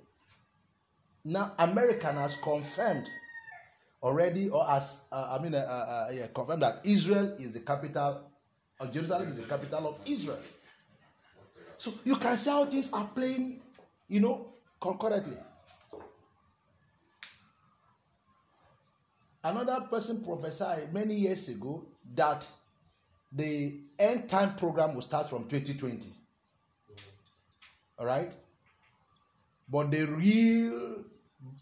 Now 1.23 1.53
American 1.59 2.15
has 2.15 2.35
confirmed 2.37 3.09
already, 4.01 4.49
or 4.49 4.69
as 4.69 5.03
uh, 5.11 5.37
I 5.39 5.43
mean, 5.43 5.53
uh, 5.53 5.59
uh, 5.59 6.07
uh, 6.09 6.11
yeah, 6.11 6.27
confirmed 6.33 6.63
that 6.63 6.81
Israel 6.83 7.35
is 7.37 7.51
the 7.51 7.59
capital, 7.59 8.21
or 8.79 8.87
Jerusalem 8.87 9.29
is 9.29 9.37
the 9.37 9.43
capital 9.43 9.87
of 9.89 9.99
Israel. 10.05 10.39
So 11.77 11.93
you 12.03 12.15
can 12.15 12.37
see 12.37 12.49
how 12.49 12.65
things 12.65 12.91
are 12.93 13.09
playing, 13.13 13.61
you 14.07 14.19
know, 14.19 14.53
concurrently. 14.79 15.37
Another 19.43 19.87
person 19.89 20.23
prophesied 20.23 20.93
many 20.93 21.15
years 21.15 21.49
ago 21.49 21.85
that 22.13 22.47
the 23.31 23.79
end 23.97 24.29
time 24.29 24.55
program 24.55 24.93
will 24.93 25.01
start 25.01 25.29
from 25.29 25.47
2020. 25.47 26.07
All 27.97 28.05
right? 28.05 28.31
But 29.67 29.89
the 29.89 30.05
real 30.05 31.05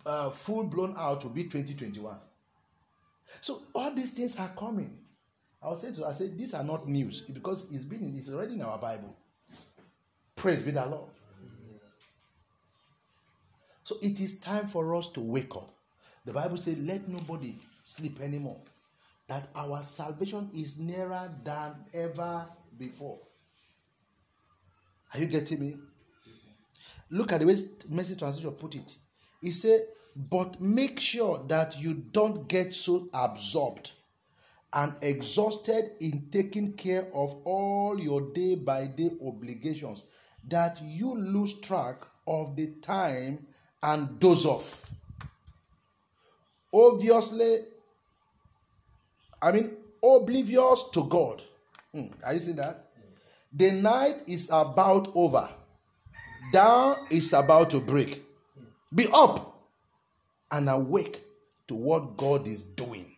uh, 0.05 0.29
full 0.29 0.63
blown 0.63 0.95
out 0.97 1.23
will 1.23 1.31
be 1.31 1.43
2021. 1.43 2.15
So 3.41 3.61
all 3.73 3.91
these 3.93 4.11
things 4.11 4.37
are 4.39 4.51
coming. 4.57 4.97
I 5.61 5.69
was 5.69 5.81
saying 5.81 5.95
to 5.95 6.05
I 6.05 6.13
said, 6.13 6.37
these 6.37 6.53
are 6.53 6.63
not 6.63 6.87
news 6.87 7.21
because 7.21 7.71
it's 7.71 7.85
been 7.85 8.15
it's 8.17 8.29
already 8.29 8.55
in 8.55 8.61
our 8.61 8.77
Bible. 8.77 9.15
Praise 10.35 10.61
be 10.61 10.71
the 10.71 10.85
Lord. 10.85 11.09
So 13.83 13.97
it 14.01 14.19
is 14.19 14.39
time 14.39 14.67
for 14.67 14.95
us 14.95 15.07
to 15.09 15.19
wake 15.19 15.55
up. 15.55 15.69
The 16.25 16.33
Bible 16.33 16.57
says, 16.57 16.77
let 16.77 17.07
nobody 17.07 17.55
sleep 17.83 18.21
anymore. 18.21 18.57
That 19.27 19.47
our 19.55 19.81
salvation 19.83 20.49
is 20.53 20.77
nearer 20.77 21.29
than 21.43 21.75
ever 21.93 22.45
before. 22.77 23.17
Are 25.13 25.19
you 25.19 25.25
getting 25.25 25.59
me? 25.59 25.77
Look 27.09 27.31
at 27.31 27.39
the 27.39 27.47
way 27.47 27.57
message 27.89 28.19
translation 28.19 28.51
put 28.51 28.75
it. 28.75 28.95
He 29.41 29.51
said, 29.51 29.81
but 30.15 30.59
make 30.59 30.99
sure 30.99 31.43
that 31.47 31.79
you 31.79 31.93
don't 31.93 32.47
get 32.47 32.73
so 32.73 33.09
absorbed 33.13 33.91
and 34.73 34.93
exhausted 35.01 35.91
in 35.99 36.27
taking 36.31 36.73
care 36.73 37.07
of 37.13 37.35
all 37.45 37.99
your 37.99 38.21
day 38.33 38.55
by 38.55 38.85
day 38.85 39.11
obligations 39.25 40.05
that 40.47 40.79
you 40.83 41.15
lose 41.15 41.59
track 41.61 42.03
of 42.27 42.55
the 42.55 42.67
time 42.81 43.45
and 43.81 44.19
doze 44.19 44.45
off. 44.45 44.93
Obviously, 46.73 47.59
I 49.41 49.51
mean, 49.51 49.71
oblivious 50.03 50.83
to 50.93 51.03
God. 51.05 51.43
Hmm, 51.93 52.07
are 52.23 52.33
you 52.33 52.39
seeing 52.39 52.57
that? 52.57 52.89
The 53.51 53.71
night 53.71 54.23
is 54.27 54.49
about 54.51 55.11
over. 55.15 55.49
Down 56.51 57.07
is 57.09 57.33
about 57.33 57.71
to 57.71 57.79
break. 57.79 58.23
Be 58.93 59.07
up 59.13 59.69
and 60.51 60.69
awake 60.69 61.21
to 61.67 61.75
what 61.75 62.17
God 62.17 62.47
is 62.47 62.63
doing. 62.63 63.15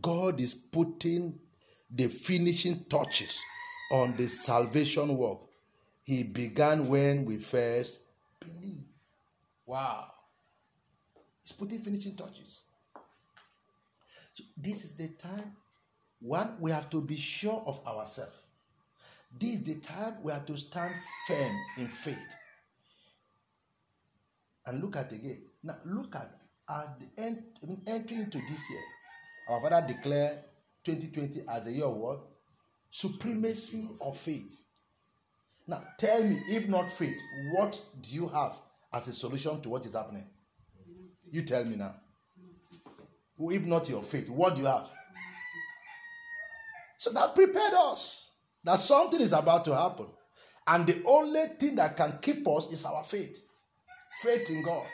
God 0.00 0.40
is 0.40 0.54
putting 0.54 1.38
the 1.90 2.06
finishing 2.06 2.84
touches 2.84 3.42
on 3.90 4.16
the 4.16 4.28
salvation 4.28 5.16
work 5.16 5.40
He 6.04 6.22
began 6.22 6.86
when 6.88 7.24
we 7.24 7.38
first 7.38 7.98
believe. 8.38 8.84
Wow. 9.66 10.12
He's 11.42 11.52
putting 11.52 11.80
finishing 11.80 12.14
touches. 12.14 12.62
So 14.32 14.44
this 14.56 14.84
is 14.84 14.94
the 14.94 15.08
time. 15.08 15.56
One, 16.20 16.56
we 16.60 16.70
have 16.70 16.88
to 16.90 17.00
be 17.00 17.16
sure 17.16 17.62
of 17.66 17.84
ourselves. 17.86 18.36
This 19.38 19.54
is 19.54 19.62
the 19.64 19.74
time 19.76 20.16
we 20.22 20.32
have 20.32 20.46
to 20.46 20.56
stand 20.56 20.94
firm 21.26 21.56
in 21.78 21.86
faith. 21.86 22.36
And 24.70 24.80
look 24.80 24.94
at 24.94 25.10
again. 25.10 25.42
Now 25.64 25.78
look 25.84 26.14
at 26.14 26.30
at 26.68 26.96
the 27.00 27.22
end 27.24 27.42
entering 27.88 28.20
into 28.20 28.38
this 28.38 28.70
year. 28.70 28.82
Our 29.48 29.60
father 29.60 29.84
declared 29.88 30.38
2020 30.84 31.42
as 31.48 31.66
a 31.66 31.72
year 31.72 31.86
of 31.86 31.96
what? 31.96 32.20
Supremacy 32.88 33.88
of 34.00 34.16
faith. 34.16 34.62
Now 35.66 35.82
tell 35.98 36.22
me, 36.22 36.40
if 36.48 36.68
not 36.68 36.88
faith, 36.88 37.16
what 37.52 37.80
do 38.00 38.14
you 38.14 38.28
have 38.28 38.52
as 38.92 39.08
a 39.08 39.12
solution 39.12 39.60
to 39.60 39.70
what 39.70 39.84
is 39.86 39.94
happening? 39.94 40.26
You 41.32 41.42
tell 41.42 41.64
me 41.64 41.74
now. 41.74 41.96
If 43.40 43.66
not 43.66 43.88
your 43.88 44.02
faith, 44.04 44.28
what 44.30 44.54
do 44.54 44.60
you 44.60 44.68
have? 44.68 44.86
So 46.96 47.10
that 47.10 47.34
prepared 47.34 47.72
us 47.74 48.34
that 48.62 48.78
something 48.78 49.20
is 49.20 49.32
about 49.32 49.64
to 49.64 49.74
happen. 49.74 50.06
And 50.64 50.86
the 50.86 51.02
only 51.06 51.46
thing 51.58 51.74
that 51.74 51.96
can 51.96 52.18
keep 52.22 52.46
us 52.46 52.70
is 52.70 52.84
our 52.84 53.02
faith 53.02 53.48
faith 54.22 54.50
in 54.50 54.62
God, 54.62 54.86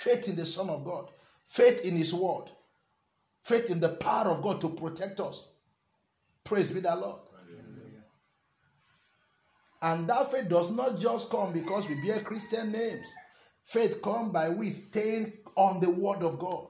faith 0.00 0.28
in 0.28 0.36
the 0.36 0.46
Son 0.46 0.68
of 0.68 0.84
God, 0.84 1.08
faith 1.46 1.84
in 1.84 1.96
His 1.96 2.12
Word, 2.14 2.44
faith 3.42 3.70
in 3.70 3.80
the 3.80 3.90
power 3.90 4.28
of 4.28 4.42
God 4.42 4.60
to 4.60 4.68
protect 4.70 5.20
us. 5.20 5.48
Praise 6.44 6.70
be 6.70 6.80
the 6.80 6.94
Lord. 6.94 7.20
And 9.82 10.08
that 10.08 10.30
faith 10.30 10.48
does 10.48 10.70
not 10.70 11.00
just 11.00 11.28
come 11.28 11.52
because 11.52 11.88
we 11.88 11.96
bear 12.06 12.20
Christian 12.20 12.70
names. 12.70 13.12
Faith 13.64 14.00
comes 14.00 14.32
by 14.32 14.48
we 14.48 14.70
staying 14.70 15.32
on 15.56 15.80
the 15.80 15.90
Word 15.90 16.22
of 16.22 16.38
God. 16.38 16.68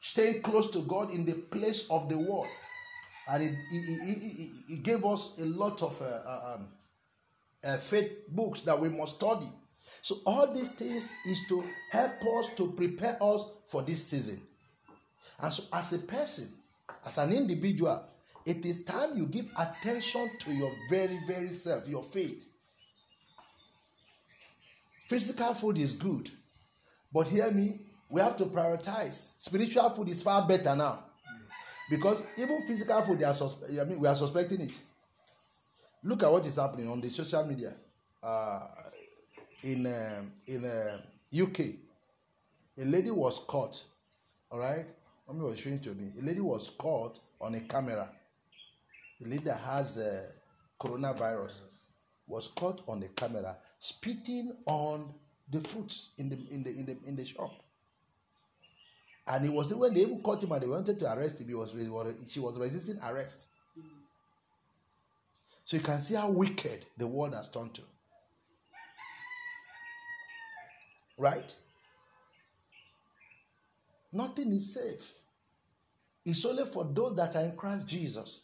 Staying 0.00 0.42
close 0.42 0.70
to 0.70 0.80
God 0.82 1.12
in 1.12 1.24
the 1.24 1.32
place 1.34 1.90
of 1.90 2.08
the 2.08 2.18
Word. 2.18 2.48
And 3.28 3.56
it, 3.72 4.82
gave 4.82 5.04
us 5.04 5.38
a 5.40 5.44
lot 5.44 5.82
of 5.82 6.00
uh, 6.00 6.04
uh, 6.04 6.56
um, 6.56 6.68
uh, 7.64 7.76
faith 7.78 8.28
books 8.28 8.62
that 8.62 8.78
we 8.78 8.88
must 8.88 9.16
study. 9.16 9.48
So, 10.02 10.16
all 10.26 10.52
these 10.52 10.72
things 10.72 11.10
is 11.26 11.40
to 11.48 11.64
help 11.90 12.22
us 12.38 12.54
to 12.56 12.72
prepare 12.72 13.16
us 13.22 13.46
for 13.66 13.82
this 13.82 14.06
season. 14.06 14.40
And 15.40 15.52
so, 15.52 15.64
as 15.72 15.92
a 15.92 15.98
person, 15.98 16.48
as 17.06 17.18
an 17.18 17.32
individual, 17.32 18.04
it 18.44 18.64
is 18.66 18.84
time 18.84 19.16
you 19.16 19.26
give 19.26 19.46
attention 19.56 20.30
to 20.40 20.52
your 20.52 20.72
very, 20.90 21.18
very 21.26 21.52
self, 21.54 21.88
your 21.88 22.02
faith. 22.02 22.50
Physical 25.08 25.54
food 25.54 25.78
is 25.78 25.94
good, 25.94 26.30
but 27.12 27.28
hear 27.28 27.50
me, 27.50 27.80
we 28.10 28.20
have 28.20 28.36
to 28.36 28.44
prioritize. 28.44 29.32
Spiritual 29.38 29.88
food 29.90 30.08
is 30.08 30.22
far 30.22 30.46
better 30.46 30.76
now. 30.76 31.04
Because 31.90 32.22
even 32.38 32.66
physical 32.66 33.02
food, 33.02 33.22
are 33.22 33.34
I 33.80 33.84
mean, 33.84 34.00
we 34.00 34.08
are 34.08 34.16
suspecting 34.16 34.62
it. 34.62 34.72
Look 36.04 36.22
at 36.22 36.30
what 36.30 36.44
is 36.44 36.56
happening 36.56 36.90
on 36.90 37.00
the 37.00 37.08
social 37.08 37.44
media 37.46 37.72
uh, 38.22 38.66
in 39.62 39.86
um, 39.86 40.32
in 40.46 40.64
uh, 40.66 40.98
UK. 41.42 41.60
A 42.78 42.84
lady 42.84 43.10
was 43.10 43.38
caught. 43.46 43.82
All 44.50 44.58
right, 44.58 44.84
somebody 45.26 45.50
was 45.50 45.58
showing 45.58 45.80
to 45.80 45.90
me. 45.94 46.12
A 46.20 46.22
lady 46.22 46.40
was 46.40 46.70
caught 46.70 47.18
on 47.40 47.54
a 47.54 47.60
camera. 47.60 48.10
A 49.24 49.28
lady 49.28 49.44
that 49.44 49.58
has 49.60 49.96
uh, 49.96 50.26
coronavirus 50.78 51.60
was 52.26 52.48
caught 52.48 52.82
on 52.86 53.00
the 53.00 53.08
camera 53.08 53.56
spitting 53.78 54.52
on 54.66 55.14
the 55.50 55.60
fruits 55.60 56.10
in 56.18 56.28
the 56.28 56.36
in 56.50 56.62
the 56.62 56.70
in 56.70 56.84
the 56.84 56.96
in 57.06 57.16
the 57.16 57.24
shop. 57.24 57.52
And 59.26 59.46
it 59.46 59.52
was 59.52 59.72
when 59.72 59.94
they 59.94 60.02
even 60.02 60.20
caught 60.22 60.42
him 60.42 60.52
and 60.52 60.62
they 60.62 60.66
wanted 60.66 60.98
to 60.98 61.14
arrest 61.14 61.40
him, 61.40 61.48
he 61.48 61.54
was, 61.54 61.74
she 62.28 62.40
was 62.40 62.58
resisting 62.58 62.98
arrest. 63.02 63.46
So 65.64 65.76
you 65.76 65.82
can 65.82 66.00
see 66.00 66.14
how 66.14 66.30
wicked 66.30 66.86
the 66.96 67.06
world 67.06 67.34
has 67.34 67.50
turned 67.50 67.74
to. 67.74 67.82
Right? 71.16 71.54
Nothing 74.12 74.52
is 74.52 74.74
safe. 74.74 75.12
It's 76.24 76.44
only 76.44 76.64
for 76.66 76.84
those 76.84 77.16
that 77.16 77.36
are 77.36 77.44
in 77.44 77.56
Christ 77.56 77.86
Jesus. 77.86 78.42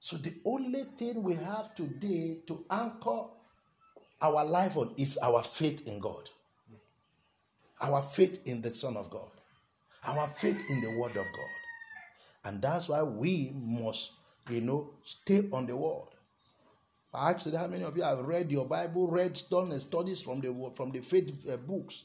So 0.00 0.16
the 0.16 0.34
only 0.44 0.84
thing 0.96 1.22
we 1.22 1.34
have 1.34 1.74
today 1.74 2.38
to 2.46 2.64
anchor 2.70 3.24
our 4.20 4.44
life 4.44 4.76
on 4.76 4.94
is 4.96 5.18
our 5.18 5.42
faith 5.42 5.86
in 5.86 5.98
God. 6.00 6.28
Our 7.80 8.02
faith 8.02 8.40
in 8.46 8.62
the 8.62 8.70
Son 8.70 8.96
of 8.96 9.10
God. 9.10 9.30
Our 10.04 10.28
faith 10.28 10.62
in 10.70 10.80
the 10.80 10.90
Word 10.90 11.10
of 11.10 11.24
God. 11.24 11.56
And 12.44 12.62
that's 12.62 12.88
why 12.88 13.02
we 13.02 13.52
must, 13.54 14.12
you 14.48 14.60
know, 14.60 14.90
stay 15.02 15.48
on 15.52 15.66
the 15.66 15.76
Word. 15.76 16.08
I 17.14 17.32
how 17.32 17.66
many 17.66 17.82
of 17.82 17.96
you 17.96 18.02
have 18.02 18.20
read 18.20 18.52
your 18.52 18.66
Bible, 18.66 19.08
read, 19.08 19.36
studies 19.36 20.22
from 20.22 20.40
the 20.40 20.70
from 20.74 20.90
the 20.90 21.00
faith 21.00 21.32
uh, 21.50 21.56
books. 21.56 22.04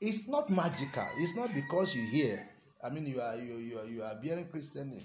It's 0.00 0.26
not 0.26 0.48
magical. 0.48 1.06
It's 1.18 1.36
not 1.36 1.52
because 1.54 1.94
you 1.94 2.02
hear. 2.06 2.48
I 2.82 2.90
mean, 2.90 3.06
you 3.06 3.20
are 3.20 3.36
you 3.36 3.56
you 3.56 3.78
are, 3.78 3.84
you 3.84 4.02
are 4.02 4.14
bearing 4.22 4.48
Christian 4.48 4.90
name, 4.90 5.04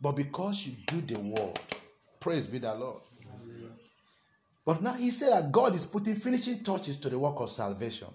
but 0.00 0.12
because 0.12 0.66
you 0.66 0.74
do 0.86 1.00
the 1.14 1.20
Word. 1.20 1.58
Praise 2.20 2.48
be 2.48 2.58
the 2.58 2.74
Lord. 2.74 3.02
But 4.66 4.82
now 4.82 4.94
he 4.94 5.10
said 5.10 5.32
that 5.32 5.52
God 5.52 5.74
is 5.74 5.86
putting 5.86 6.16
finishing 6.16 6.64
touches 6.64 6.96
to 6.98 7.08
the 7.08 7.18
work 7.18 7.36
of 7.38 7.50
salvation. 7.50 8.08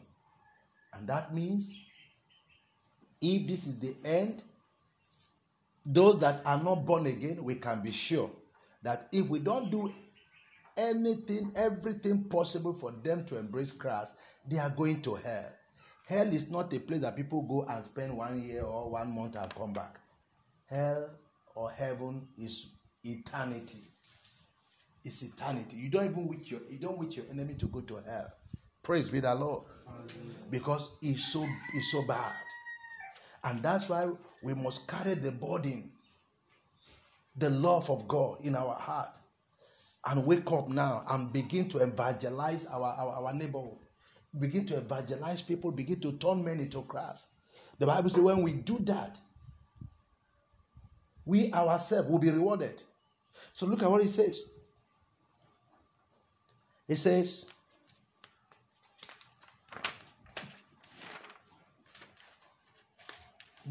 And 0.94 1.08
that 1.08 1.34
means 1.34 1.86
if 3.22 3.48
this 3.48 3.68
is 3.68 3.80
the 3.80 3.96
end, 4.04 4.44
those 5.86 6.20
that 6.20 6.42
are 6.46 6.62
not 6.62 6.86
born 6.86 7.08
again, 7.08 7.44
we 7.44 7.56
can 7.56 7.82
be 7.82 7.92
sure 7.92 8.30
that 8.84 9.08
if 9.12 9.28
we 9.28 9.40
don't 9.40 9.72
do 9.72 9.92
anything, 10.78 11.52
everything 11.56 12.24
possible 12.26 12.74
for 12.74 12.92
them 12.92 13.26
to 13.26 13.38
embrace 13.38 13.72
Christ, 13.72 14.16
they 14.48 14.58
are 14.58 14.70
going 14.70 15.02
to 15.02 15.16
hell. 15.16 15.52
Hell 16.08 16.28
is 16.28 16.50
not 16.50 16.74
a 16.74 16.80
place 16.80 17.00
that 17.00 17.16
people 17.16 17.42
go 17.44 17.66
and 17.70 17.84
spend 17.84 18.16
one 18.16 18.42
year 18.44 18.64
or 18.64 18.92
one 18.92 19.16
month 19.16 19.36
and 19.36 19.54
come 19.56 19.74
back. 19.74 20.00
Hell 20.66 21.10
or 21.56 21.72
heaven 21.72 22.28
is 22.38 22.74
eternity. 23.04 23.80
It's 25.04 25.22
eternity. 25.24 25.78
You 25.78 25.90
don't 25.90 26.06
even 26.06 26.28
wish 26.28 26.52
your 26.52 26.62
you 26.70 26.78
don't 26.78 26.98
wish 26.98 27.18
your 27.18 27.26
enemy 27.32 27.56
to 27.56 27.66
go 27.68 27.82
to 27.82 27.96
hell. 28.06 28.32
Praise 28.84 29.10
be 29.10 29.20
the 29.20 29.34
Lord. 29.34 29.64
Because 30.50 30.90
it's 31.02 31.32
so 31.32 31.48
it's 31.74 31.92
so 31.92 32.06
bad. 32.08 32.34
And 33.44 33.60
that's 33.60 33.90
why 33.90 34.10
we 34.44 34.54
must 34.54 34.88
carry 34.88 35.16
the 35.16 35.32
burden, 35.32 35.92
the 37.36 37.50
love 37.50 37.90
of 37.90 38.08
God 38.08 38.38
in 38.44 38.56
our 38.56 38.74
heart, 38.74 39.18
and 40.06 40.26
wake 40.26 40.52
up 40.52 40.70
now 40.70 41.04
and 41.10 41.32
begin 41.32 41.68
to 41.70 41.80
evangelize 41.80 42.66
our, 42.68 42.84
our, 42.84 43.26
our 43.26 43.34
neighborhood. 43.34 43.78
Begin 44.40 44.66
to 44.68 44.78
evangelize 44.78 45.42
people, 45.42 45.72
begin 45.72 46.00
to 46.02 46.14
turn 46.14 46.44
men 46.44 46.60
into 46.60 46.82
Christ. 46.84 47.28
The 47.80 47.86
Bible 47.86 48.10
says 48.10 48.22
when 48.22 48.44
we 48.44 48.54
do 48.54 48.78
that, 48.82 49.18
we 51.26 51.52
ourselves 51.54 52.10
will 52.10 52.20
be 52.20 52.30
rewarded. 52.30 52.82
So 53.54 53.66
look 53.66 53.84
at 53.84 53.90
what 53.90 54.04
it 54.04 54.10
says. 54.10 54.46
It 56.88 56.98
says, 56.98 57.46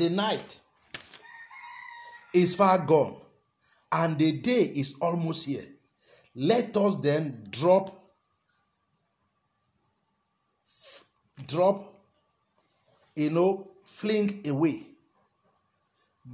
The 0.00 0.08
night 0.08 0.58
is 2.32 2.54
far 2.54 2.78
gone, 2.78 3.20
and 3.92 4.18
the 4.18 4.32
day 4.32 4.62
is 4.62 4.94
almost 4.98 5.44
here. 5.44 5.66
Let 6.34 6.74
us 6.74 6.94
then 7.02 7.44
drop, 7.50 8.02
drop, 11.46 12.00
you 13.14 13.28
know, 13.28 13.68
fling 13.84 14.40
away, 14.48 14.86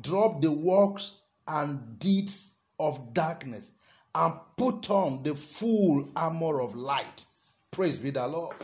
drop 0.00 0.42
the 0.42 0.52
works 0.52 1.16
and 1.48 1.98
deeds 1.98 2.54
of 2.78 3.14
darkness 3.14 3.72
and 4.14 4.32
put 4.56 4.88
on 4.90 5.24
the 5.24 5.34
full 5.34 6.08
armor 6.14 6.60
of 6.60 6.76
light. 6.76 7.24
Praise 7.72 7.98
be 7.98 8.10
the 8.10 8.28
Lord. 8.28 8.54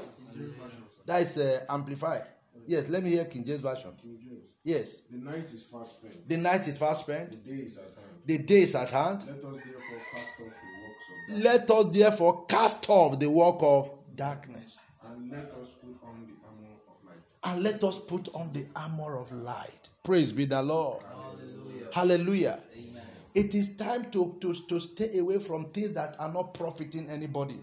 That 1.06 1.22
is 1.22 1.38
uh, 1.38 1.64
amplified. 1.68 2.22
Yes, 2.66 2.88
let 2.88 3.02
me 3.02 3.10
hear 3.10 3.24
King 3.24 3.44
James 3.44 3.60
Version. 3.60 3.90
King 4.00 4.18
James. 4.22 4.44
Yes. 4.64 5.00
The 5.10 5.18
night 5.18 5.44
is 5.52 5.62
fast 5.64 5.96
spent. 5.98 6.28
The 6.28 6.36
night 6.36 6.66
is 6.68 6.78
fast 6.78 7.06
The 7.06 7.14
day 7.14 7.52
is 7.52 7.78
at 7.78 7.84
hand. 7.84 8.20
the 8.26 8.38
day 8.38 8.62
is 8.62 8.74
at 8.74 8.90
hand. 8.90 9.24
Let 9.26 9.30
us 9.44 9.56
therefore 9.64 10.06
cast 10.14 10.30
off 10.40 10.48
the 10.50 10.68
works 10.88 11.06
of 11.10 11.36
darkness 11.36 11.44
Let 11.44 11.70
us 11.70 11.86
therefore 11.96 12.46
cast 12.46 12.90
off 12.90 13.18
the 13.18 13.30
work 13.30 13.56
of 13.60 13.90
darkness 14.14 14.80
and 15.08 15.30
let 15.30 15.50
us 15.60 15.68
put 15.80 15.96
on 16.04 16.26
the 16.26 16.34
armor 16.46 16.74
of 16.88 17.04
light. 17.04 17.26
and 17.44 17.62
let 17.62 17.82
us 17.84 17.98
put 17.98 18.28
on 18.34 18.52
the 18.52 18.66
armor 18.76 19.16
of 19.18 19.32
light. 19.32 19.88
Praise 20.04 20.32
be 20.32 20.44
the 20.44 20.62
Lord. 20.62 21.02
Hallelujah. 21.02 21.88
Hallelujah. 21.92 22.60
Amen. 22.76 23.02
It 23.34 23.54
is 23.54 23.76
time 23.76 24.10
to, 24.12 24.36
to, 24.40 24.54
to 24.68 24.80
stay 24.80 25.18
away 25.18 25.38
from 25.38 25.64
things 25.72 25.92
that 25.94 26.14
are 26.20 26.32
not 26.32 26.54
profiting 26.54 27.08
anybody. 27.10 27.58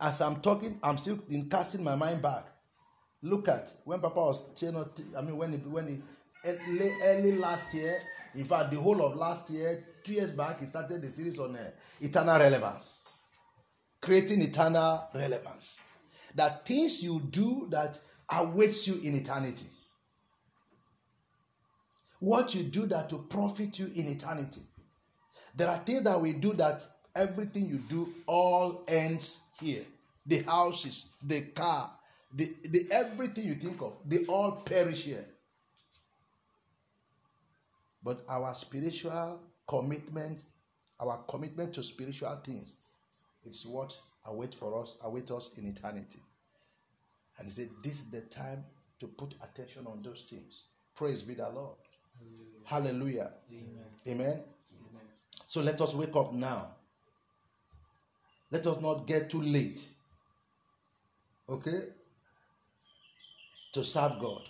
As 0.00 0.20
I'm 0.20 0.36
talking, 0.36 0.78
I'm 0.82 0.96
still 0.96 1.18
in 1.28 1.48
casting 1.48 1.82
my 1.82 1.96
mind 1.96 2.22
back. 2.22 2.46
Look 3.22 3.48
at 3.48 3.68
when 3.84 4.00
Papa 4.00 4.20
was, 4.20 4.42
I 5.16 5.22
mean, 5.22 5.36
when 5.36 5.52
he, 5.52 5.56
when 5.58 5.88
he 5.88 6.02
early, 6.44 6.92
early 7.02 7.36
last 7.36 7.74
year, 7.74 7.98
in 8.34 8.44
fact, 8.44 8.70
the 8.70 8.80
whole 8.80 9.02
of 9.02 9.16
last 9.16 9.50
year, 9.50 9.84
two 10.04 10.12
years 10.12 10.30
back, 10.30 10.60
he 10.60 10.66
started 10.66 11.02
the 11.02 11.08
series 11.08 11.38
on 11.40 11.56
uh, 11.56 11.70
eternal 12.00 12.38
relevance, 12.38 13.02
creating 14.00 14.40
eternal 14.42 15.08
relevance. 15.14 15.80
That 16.34 16.64
things 16.64 17.02
you 17.02 17.20
do 17.30 17.66
that 17.70 17.98
awaits 18.30 18.86
you 18.86 19.00
in 19.02 19.16
eternity. 19.16 19.66
What 22.20 22.54
you 22.54 22.64
do 22.64 22.86
that 22.86 23.08
to 23.10 23.18
profit 23.18 23.78
you 23.78 23.90
in 23.94 24.06
eternity. 24.06 24.60
There 25.56 25.68
are 25.68 25.78
things 25.78 26.02
that 26.04 26.20
we 26.20 26.34
do 26.34 26.52
that 26.54 26.84
everything 27.14 27.66
you 27.66 27.78
do 27.78 28.12
all 28.26 28.82
ends 28.88 29.42
here. 29.60 29.82
The 30.26 30.42
houses, 30.42 31.06
the 31.22 31.40
car, 31.54 31.90
the, 32.34 32.48
the 32.70 32.86
everything 32.90 33.46
you 33.46 33.54
think 33.54 33.80
of, 33.80 33.94
they 34.06 34.24
all 34.26 34.52
perish 34.52 35.04
here. 35.04 35.24
But 38.02 38.22
our 38.28 38.54
spiritual 38.54 39.40
commitment, 39.66 40.42
our 41.00 41.18
commitment 41.28 41.72
to 41.74 41.82
spiritual 41.82 42.36
things, 42.44 42.76
is 43.44 43.66
what 43.66 43.96
await 44.26 44.54
for 44.54 44.80
us, 44.82 44.94
await 45.02 45.30
us 45.30 45.50
in 45.56 45.66
eternity. 45.66 46.20
And 47.38 47.46
he 47.46 47.50
said, 47.52 47.70
This 47.82 47.94
is 47.94 48.06
the 48.06 48.22
time 48.22 48.64
to 49.00 49.06
put 49.06 49.34
attention 49.42 49.86
on 49.86 50.02
those 50.02 50.22
things. 50.22 50.64
Praise 50.94 51.22
be 51.22 51.34
the 51.34 51.48
Lord. 51.48 51.76
Hallelujah. 52.64 53.30
Amen. 53.50 53.84
Amen. 54.06 54.26
Amen. 54.28 55.02
So 55.46 55.62
let 55.62 55.80
us 55.80 55.94
wake 55.94 56.14
up 56.16 56.34
now. 56.34 56.74
Let 58.50 58.66
us 58.66 58.80
not 58.80 59.06
get 59.06 59.28
too 59.30 59.42
late. 59.42 59.80
Okay? 61.48 61.80
To 63.72 63.84
serve 63.84 64.18
God. 64.20 64.42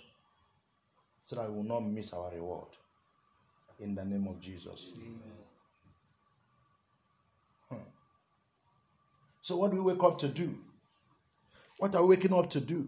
So 1.25 1.35
that 1.35 1.49
we 1.49 1.57
will 1.57 1.63
not 1.63 1.81
miss 1.81 2.13
our 2.13 2.31
reward. 2.31 2.67
In 3.79 3.95
the 3.95 4.03
name 4.03 4.27
of 4.27 4.41
Jesus. 4.41 4.93
Amen. 4.95 5.39
So, 9.49 9.57
what 9.57 9.71
do 9.71 9.81
we 9.81 9.93
wake 9.93 10.03
up 10.03 10.19
to 10.19 10.27
do? 10.27 10.55
What 11.79 11.95
are 11.95 12.03
we 12.03 12.15
waking 12.15 12.33
up 12.33 12.51
to 12.51 12.59
do? 12.59 12.87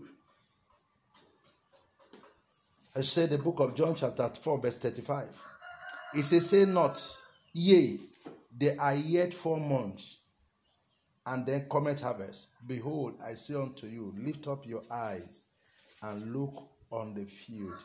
I 2.95 3.01
said 3.01 3.31
the 3.31 3.39
book 3.39 3.59
of 3.61 3.73
John, 3.73 3.95
chapter 3.95 4.29
4, 4.29 4.59
verse 4.59 4.75
35. 4.75 5.29
It 6.13 6.23
says, 6.23 6.49
Say 6.49 6.65
not, 6.65 7.01
yea, 7.51 7.97
there 8.55 8.79
are 8.79 8.93
yet 8.93 9.33
four 9.33 9.57
months, 9.59 10.17
and 11.25 11.45
then 11.45 11.67
cometh 11.69 12.01
harvest. 12.01 12.49
Behold, 12.65 13.15
I 13.23 13.33
say 13.35 13.55
unto 13.55 13.87
you, 13.87 14.13
lift 14.17 14.47
up 14.47 14.65
your 14.65 14.83
eyes 14.89 15.43
and 16.01 16.33
look 16.33 16.69
on 16.91 17.13
the 17.13 17.25
field, 17.25 17.83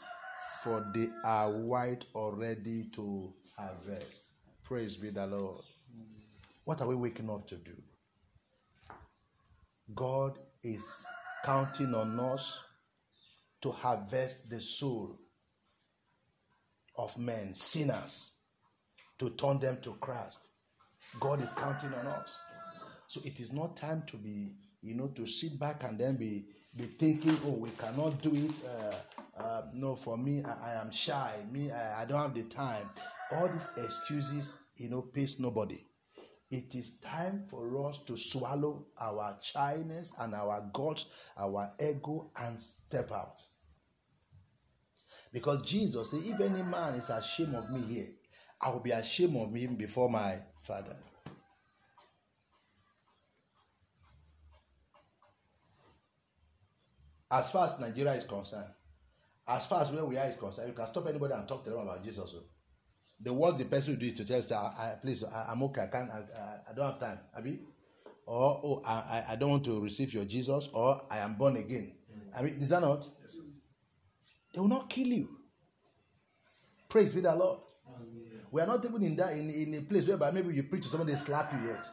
for 0.62 0.84
they 0.94 1.08
are 1.24 1.50
white 1.50 2.04
already 2.14 2.84
to 2.92 3.32
harvest. 3.56 4.30
Praise 4.64 4.96
be 4.96 5.10
the 5.10 5.26
Lord. 5.26 5.62
What 6.64 6.80
are 6.80 6.88
we 6.88 6.96
waking 6.96 7.30
up 7.30 7.46
to 7.48 7.56
do? 7.56 7.76
God 9.94 10.38
is 10.64 11.06
counting 11.44 11.94
on 11.94 12.18
us 12.18 12.58
to 13.62 13.70
harvest 13.70 14.50
the 14.50 14.60
soul 14.60 15.18
of 16.98 17.16
men, 17.18 17.54
sinners, 17.54 18.34
to 19.18 19.30
turn 19.30 19.60
them 19.60 19.78
to 19.82 19.92
Christ. 20.00 20.48
God 21.20 21.40
is 21.40 21.52
counting 21.52 21.94
on 21.94 22.06
us. 22.06 22.36
So 23.08 23.20
it 23.24 23.40
is 23.40 23.52
not 23.52 23.76
time 23.76 24.02
to 24.08 24.16
be, 24.16 24.54
you 24.82 24.94
know, 24.94 25.08
to 25.08 25.26
sit 25.26 25.58
back 25.58 25.84
and 25.84 25.98
then 25.98 26.16
be 26.16 26.46
be 26.76 26.84
thinking, 26.84 27.36
oh, 27.46 27.52
we 27.52 27.70
cannot 27.70 28.20
do 28.20 28.30
it. 28.34 28.52
Uh, 28.68 29.42
uh, 29.42 29.62
no, 29.72 29.96
for 29.96 30.18
me, 30.18 30.42
I, 30.44 30.72
I 30.72 30.80
am 30.80 30.90
shy. 30.90 31.32
Me, 31.50 31.70
I, 31.70 32.02
I 32.02 32.04
don't 32.04 32.20
have 32.20 32.34
the 32.34 32.42
time. 32.44 32.88
All 33.32 33.48
these 33.48 33.70
excuses, 33.78 34.58
you 34.76 34.90
know, 34.90 35.00
pays 35.00 35.40
nobody. 35.40 35.78
It 36.50 36.74
is 36.74 36.98
time 37.00 37.44
for 37.48 37.88
us 37.88 38.04
to 38.04 38.16
swallow 38.16 38.86
our 39.00 39.38
shyness 39.42 40.12
and 40.20 40.34
our 40.34 40.68
guts, 40.72 41.06
our 41.38 41.72
ego, 41.80 42.30
and 42.38 42.60
step 42.60 43.10
out. 43.10 43.40
Because 45.32 45.62
Jesus 45.62 46.10
said, 46.10 46.20
if 46.22 46.40
any 46.40 46.62
man 46.62 46.94
is 46.94 47.10
ashamed 47.10 47.54
of 47.54 47.70
me 47.70 47.80
here, 47.82 48.08
I 48.60 48.70
will 48.70 48.80
be 48.80 48.92
ashamed 48.92 49.36
of 49.36 49.54
him 49.54 49.76
before 49.76 50.08
my 50.08 50.36
Father. 50.62 50.96
As 57.30 57.50
far 57.50 57.66
as 57.66 57.78
Nigeria 57.80 58.14
is 58.14 58.24
concerned, 58.24 58.68
as 59.48 59.66
far 59.66 59.82
as 59.82 59.90
where 59.92 60.04
we 60.04 60.16
are 60.18 60.26
is 60.28 60.36
concerned, 60.36 60.68
you 60.68 60.74
can 60.74 60.86
stop 60.86 61.06
anybody 61.08 61.34
and 61.34 61.46
talk 61.46 61.64
to 61.64 61.70
them 61.70 61.80
about 61.80 62.02
Jesus. 62.04 62.34
oh. 62.36 62.42
The 63.20 63.32
worst 63.32 63.58
the 63.58 63.64
person 63.64 63.94
will 63.94 64.00
do 64.00 64.06
is 64.06 64.14
to 64.14 64.24
tell, 64.26 64.42
say, 64.42 64.54
I, 64.54 64.58
I, 64.66 64.94
please, 65.00 65.24
I, 65.24 65.46
I'm 65.50 65.62
okay, 65.64 65.82
I 65.82 65.86
can't, 65.86 66.10
I, 66.10 66.18
I, 66.18 66.70
I 66.70 66.74
don't 66.74 66.84
have 66.90 67.00
time. 67.00 67.18
Abi? 67.36 67.60
Or, 68.26 68.60
oh, 68.62 68.82
I, 68.84 68.92
I- 68.92 69.24
I 69.32 69.36
don't 69.36 69.50
want 69.50 69.64
to 69.64 69.80
receive 69.80 70.12
your 70.12 70.24
Jesus, 70.24 70.68
or 70.72 71.02
I 71.10 71.18
am 71.18 71.34
born 71.34 71.56
again. 71.56 71.94
Mm. 72.12 72.38
I 72.38 72.42
mean, 72.42 72.54
is 72.60 72.68
that 72.68 72.82
not? 72.82 73.06
They 74.52 74.60
will 74.60 74.68
not 74.68 74.90
kill 74.90 75.06
you. 75.06 75.28
Praise 76.88 77.12
be 77.12 77.20
the 77.20 77.34
Lord. 77.34 77.60
We 78.50 78.60
are 78.62 78.66
not 78.66 78.84
even 78.84 79.02
in 79.02 79.16
that 79.16 79.32
in, 79.32 79.50
in 79.50 79.74
a 79.74 79.82
place 79.82 80.06
whereby 80.08 80.30
maybe 80.30 80.54
you 80.54 80.62
preach 80.62 80.84
to 80.84 80.88
somebody 80.88 81.12
they 81.12 81.18
slap 81.18 81.52
you 81.52 81.68
yet. 81.68 81.86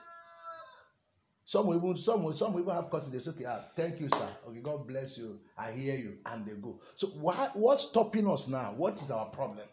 Some 1.46 1.68
will 1.68 1.76
even 1.78 1.98
some 1.98 2.24
will 2.24 2.34
some 2.34 2.58
even 2.58 2.74
have 2.74 2.90
cuts. 2.90 3.10
They 3.10 3.20
say, 3.20 3.32
okay, 3.32 3.46
ah, 3.46 3.60
thank 3.76 4.00
you, 4.00 4.08
sir. 4.10 4.28
Okay, 4.48 4.60
God 4.60 4.88
bless 4.88 5.18
you. 5.18 5.40
I 5.58 5.72
hear 5.72 5.96
you, 5.96 6.18
and 6.26 6.46
they 6.46 6.54
go. 6.54 6.80
So 6.96 7.08
why 7.08 7.50
what's 7.54 7.90
stopping 7.90 8.28
us 8.30 8.48
now? 8.48 8.74
What 8.78 8.96
is 9.02 9.12
our 9.12 9.26
problem? 9.26 9.66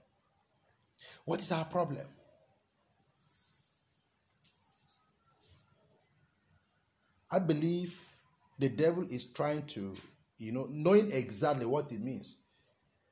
What 1.24 1.40
is 1.40 1.52
our 1.52 1.64
problem? 1.64 2.04
I 7.30 7.38
believe 7.38 7.96
the 8.58 8.68
devil 8.68 9.04
is 9.08 9.26
trying 9.26 9.62
to, 9.68 9.94
you 10.38 10.50
know, 10.50 10.66
knowing 10.68 11.12
exactly 11.12 11.66
what 11.66 11.92
it 11.92 12.02
means 12.02 12.42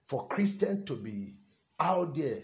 for 0.05 0.27
Christian 0.27 0.85
to 0.87 0.97
be 0.97 1.37
out 1.79 2.17
there, 2.17 2.41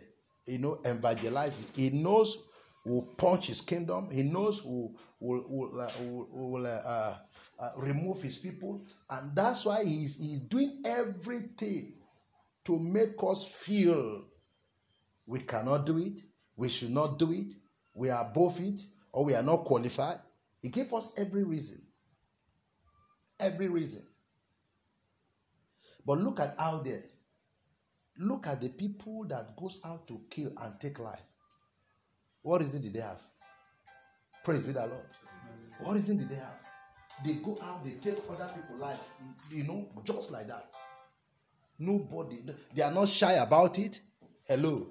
you 0.46 0.58
know, 0.58 0.78
evangelizing. 0.86 1.66
He 1.74 1.90
knows 1.90 2.44
will 2.84 3.02
punch 3.16 3.46
his 3.46 3.60
kingdom. 3.60 4.10
He 4.10 4.22
knows 4.22 4.60
who 4.60 4.94
will 5.20 5.44
will, 5.48 5.80
uh, 5.80 5.90
will, 6.30 6.66
uh, 6.66 6.70
uh, 6.70 7.16
uh, 7.58 7.70
remove 7.78 8.22
his 8.22 8.38
people, 8.38 8.84
and 9.08 9.34
that's 9.34 9.64
why 9.64 9.84
he's 9.84 10.16
he's 10.16 10.40
doing 10.40 10.82
everything 10.84 11.92
to 12.64 12.78
make 12.78 13.14
us 13.22 13.44
feel 13.64 14.24
we 15.26 15.40
cannot 15.40 15.86
do 15.86 15.98
it, 15.98 16.22
we 16.56 16.68
should 16.68 16.90
not 16.90 17.18
do 17.18 17.32
it, 17.32 17.54
we 17.94 18.10
are 18.10 18.24
above 18.24 18.60
it, 18.60 18.82
or 19.12 19.24
we 19.24 19.34
are 19.34 19.42
not 19.42 19.64
qualified. 19.64 20.18
He 20.62 20.68
gave 20.68 20.92
us 20.92 21.12
every 21.16 21.44
reason. 21.44 21.82
Every 23.38 23.68
reason. 23.68 24.02
But 26.06 26.18
look 26.20 26.40
at 26.40 26.54
out 26.58 26.84
there. 26.84 27.04
Look 28.18 28.46
at 28.46 28.60
the 28.60 28.68
people 28.68 29.24
that 29.28 29.56
goes 29.56 29.80
out 29.84 30.06
to 30.08 30.20
kill 30.30 30.52
and 30.60 30.78
take 30.78 30.98
life. 30.98 31.22
What 32.44 32.60
reason 32.60 32.82
did 32.82 32.92
they 32.92 33.00
have? 33.00 33.22
Praise 34.44 34.64
be 34.64 34.72
the 34.72 34.80
Lord. 34.80 34.92
What 35.80 35.94
reason 35.94 36.18
did 36.18 36.28
they 36.28 36.34
have? 36.34 36.60
They 37.24 37.34
go 37.34 37.56
out, 37.62 37.82
they 37.82 37.92
take 37.92 38.18
other 38.30 38.52
people's 38.54 38.80
life, 38.80 39.08
you 39.50 39.64
know, 39.64 39.88
just 40.04 40.30
like 40.30 40.46
that. 40.48 40.66
Nobody, 41.78 42.44
they 42.74 42.82
are 42.82 42.92
not 42.92 43.08
shy 43.08 43.32
about 43.32 43.78
it. 43.78 43.98
Hello. 44.46 44.88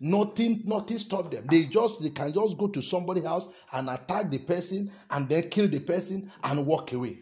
Nothing, 0.00 0.62
nothing 0.64 0.98
stop 0.98 1.30
them. 1.30 1.44
They 1.50 1.64
just 1.64 2.02
they 2.02 2.08
can 2.08 2.32
just 2.32 2.56
go 2.56 2.68
to 2.68 2.80
somebody's 2.80 3.24
house 3.24 3.48
and 3.74 3.90
attack 3.90 4.30
the 4.30 4.38
person 4.38 4.90
and 5.10 5.28
then 5.28 5.50
kill 5.50 5.68
the 5.68 5.78
person 5.78 6.32
and 6.42 6.66
walk 6.66 6.94
away. 6.94 7.18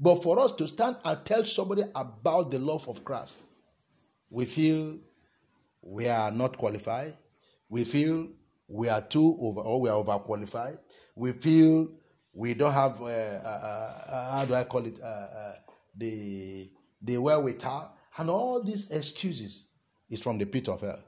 But 0.00 0.22
for 0.22 0.40
us 0.40 0.52
to 0.52 0.66
stand 0.66 0.96
and 1.04 1.24
tell 1.26 1.44
somebody 1.44 1.82
about 1.94 2.50
the 2.50 2.58
love 2.58 2.88
of 2.88 3.04
Christ, 3.04 3.38
we 4.30 4.46
feel 4.46 4.96
we 5.82 6.08
are 6.08 6.30
not 6.30 6.56
qualified. 6.56 7.18
We 7.72 7.84
feel 7.84 8.28
we 8.68 8.90
are 8.90 9.00
too 9.00 9.34
over 9.40 9.62
or 9.62 9.80
we 9.80 9.88
are 9.88 10.04
overqualified. 10.04 10.78
We 11.14 11.32
feel 11.32 11.88
we 12.34 12.52
don't 12.52 12.70
have 12.74 13.00
uh, 13.00 13.04
uh, 13.06 14.02
uh, 14.10 14.36
how 14.36 14.44
do 14.44 14.54
I 14.54 14.64
call 14.64 14.84
it 14.84 15.00
uh, 15.00 15.06
uh, 15.06 15.54
the 15.96 16.70
the 17.00 17.16
wherewithal 17.16 17.96
and 18.18 18.28
all 18.28 18.62
these 18.62 18.90
excuses 18.90 19.68
is 20.10 20.20
from 20.20 20.36
the 20.36 20.44
pit 20.44 20.68
of 20.68 20.82
hell. 20.82 20.98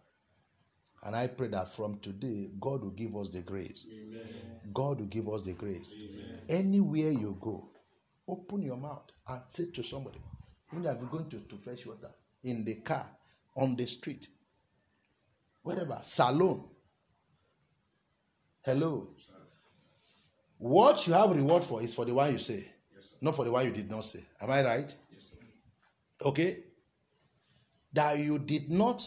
And 1.02 1.14
I 1.14 1.26
pray 1.26 1.48
that 1.48 1.68
from 1.68 1.98
today, 1.98 2.48
God 2.58 2.82
will 2.82 2.92
give 2.92 3.14
us 3.14 3.28
the 3.28 3.42
grace. 3.42 3.86
God 4.72 5.00
will 5.00 5.06
give 5.06 5.28
us 5.28 5.42
the 5.42 5.52
grace. 5.52 5.92
Anywhere 6.48 7.10
you 7.10 7.36
go, 7.42 7.68
open 8.26 8.62
your 8.62 8.78
mouth 8.78 9.10
and 9.28 9.42
say 9.48 9.66
to 9.70 9.82
somebody, 9.82 10.18
when 10.70 10.82
you 10.82 10.88
are 10.88 10.94
going 10.94 11.28
to, 11.28 11.40
to 11.40 11.56
fetch 11.56 11.84
water 11.84 12.10
in 12.42 12.64
the 12.64 12.76
car, 12.76 13.06
on 13.54 13.76
the 13.76 13.86
street, 13.86 14.28
wherever, 15.64 15.98
salon. 16.02 16.62
Hello. 18.62 19.08
What 20.58 21.06
you 21.06 21.12
have 21.14 21.30
reward 21.30 21.64
for 21.64 21.82
is 21.82 21.92
for 21.92 22.04
the 22.04 22.14
one 22.14 22.32
you 22.32 22.38
say, 22.38 22.68
not 23.20 23.34
for 23.34 23.44
the 23.44 23.50
one 23.50 23.66
you 23.66 23.72
did 23.72 23.90
not 23.90 24.04
say. 24.04 24.20
Am 24.40 24.50
I 24.50 24.64
right? 24.64 24.94
Yes, 25.10 25.32
Okay? 26.24 26.58
That 27.92 28.18
you 28.18 28.38
did 28.38 28.70
not, 28.70 29.06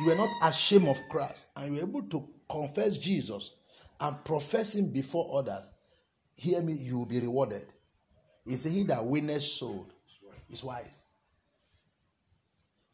you 0.00 0.06
were 0.06 0.14
not 0.14 0.30
ashamed 0.42 0.88
of 0.88 0.98
Christ 1.10 1.46
and 1.56 1.66
you 1.66 1.82
were 1.82 1.88
able 1.88 2.02
to 2.02 2.28
confess 2.48 2.96
Jesus 2.96 3.50
and 4.00 4.24
profess 4.24 4.74
him 4.74 4.90
before 4.90 5.38
others. 5.38 5.70
Hear 6.34 6.60
me, 6.60 6.72
you 6.72 6.98
will 6.98 7.06
be 7.06 7.20
rewarded. 7.20 7.66
He 8.46 8.56
said, 8.56 8.72
He 8.72 8.82
that 8.84 9.04
winneth 9.04 9.44
soul 9.44 9.86
is 10.50 10.64
wise. 10.64 11.04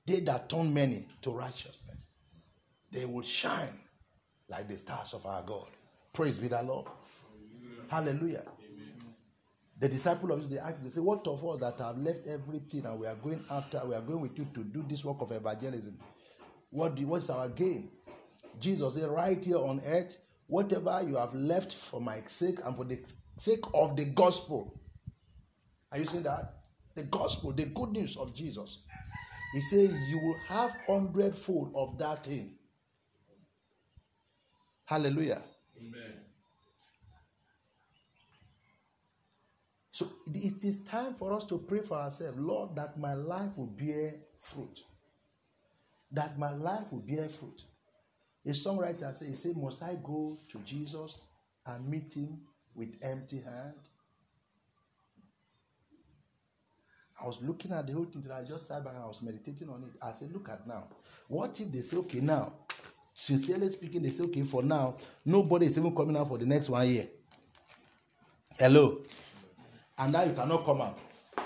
They 0.06 0.20
that 0.20 0.48
turn 0.48 0.72
many 0.72 1.06
to 1.22 1.30
righteousness, 1.30 2.07
they 2.90 3.04
will 3.04 3.22
shine 3.22 3.78
like 4.48 4.68
the 4.68 4.76
stars 4.76 5.12
of 5.14 5.26
our 5.26 5.42
God. 5.42 5.70
Praise 6.12 6.38
be 6.38 6.48
the 6.48 6.62
Lord. 6.62 6.86
Hallelujah. 7.88 8.44
The 9.80 9.88
disciple 9.88 10.32
of 10.32 10.40
Jesus, 10.40 10.54
they 10.54 10.58
asked, 10.58 10.82
they 10.82 10.90
say, 10.90 11.00
What 11.00 11.26
of 11.26 11.44
us 11.46 11.60
that 11.60 11.78
have 11.84 11.98
left 11.98 12.26
everything 12.26 12.84
and 12.84 12.98
we 12.98 13.06
are 13.06 13.14
going 13.14 13.40
after, 13.50 13.80
we 13.86 13.94
are 13.94 14.00
going 14.00 14.20
with 14.20 14.36
you 14.36 14.46
to 14.54 14.64
do 14.64 14.84
this 14.88 15.04
work 15.04 15.20
of 15.20 15.30
evangelism? 15.30 15.96
What 16.70 16.96
do 16.96 17.06
what's 17.06 17.30
our 17.30 17.48
gain? 17.48 17.88
Jesus 18.58 18.94
said, 18.94 19.08
Right 19.08 19.42
here 19.42 19.58
on 19.58 19.80
earth, 19.86 20.16
whatever 20.48 21.02
you 21.06 21.16
have 21.16 21.34
left 21.34 21.72
for 21.74 22.00
my 22.00 22.20
sake 22.26 22.58
and 22.64 22.76
for 22.76 22.84
the 22.84 22.98
sake 23.38 23.64
of 23.72 23.96
the 23.96 24.06
gospel. 24.06 24.80
Are 25.92 25.98
you 25.98 26.04
seeing 26.04 26.24
that? 26.24 26.54
The 26.96 27.04
gospel, 27.04 27.52
the 27.52 27.66
good 27.66 27.90
news 27.92 28.16
of 28.16 28.34
Jesus. 28.34 28.78
He 29.54 29.60
said, 29.60 29.90
You 30.08 30.18
will 30.18 30.36
have 30.48 30.74
hundredfold 30.86 31.72
of 31.74 31.96
that 31.98 32.24
thing. 32.24 32.57
Hallelujah. 34.88 35.42
Amen. 35.76 36.14
So 39.90 40.06
it 40.32 40.64
is 40.64 40.82
time 40.82 41.12
for 41.12 41.34
us 41.34 41.44
to 41.48 41.58
pray 41.58 41.80
for 41.80 41.98
ourselves, 41.98 42.38
Lord, 42.38 42.74
that 42.76 42.98
my 42.98 43.12
life 43.12 43.58
will 43.58 43.66
bear 43.66 44.14
fruit. 44.40 44.80
That 46.10 46.38
my 46.38 46.54
life 46.54 46.90
will 46.90 47.00
bear 47.00 47.28
fruit. 47.28 47.64
A 48.46 48.50
songwriter 48.50 49.14
says, 49.14 49.28
he 49.28 49.34
said, 49.34 49.58
Must 49.58 49.82
I 49.82 49.96
go 50.02 50.38
to 50.52 50.58
Jesus 50.60 51.20
and 51.66 51.86
meet 51.86 52.14
him 52.14 52.40
with 52.74 52.96
empty 53.02 53.42
hand? 53.42 53.74
I 57.22 57.26
was 57.26 57.42
looking 57.42 57.72
at 57.72 57.86
the 57.86 57.92
whole 57.92 58.06
thing, 58.06 58.24
I 58.32 58.42
just 58.42 58.68
sat 58.68 58.82
back 58.82 58.94
and 58.94 59.02
I 59.02 59.06
was 59.06 59.20
meditating 59.20 59.68
on 59.68 59.82
it. 59.82 60.02
I 60.02 60.12
said, 60.12 60.32
Look 60.32 60.48
at 60.48 60.66
now. 60.66 60.84
What 61.26 61.60
if 61.60 61.70
they 61.70 61.82
say, 61.82 61.98
okay, 61.98 62.20
now, 62.20 62.54
sincerely 63.18 63.68
speaking, 63.68 64.02
they 64.02 64.10
say, 64.10 64.22
okay, 64.24 64.42
for 64.42 64.62
now, 64.62 64.94
nobody 65.24 65.66
is 65.66 65.76
even 65.76 65.94
coming 65.94 66.16
out 66.16 66.28
for 66.28 66.38
the 66.38 66.46
next 66.46 66.68
one 66.68 66.86
year. 66.86 67.06
Hello. 68.56 69.00
And 69.98 70.12
now 70.12 70.22
you 70.22 70.32
cannot 70.32 70.64
come 70.64 70.80
out. 70.80 70.96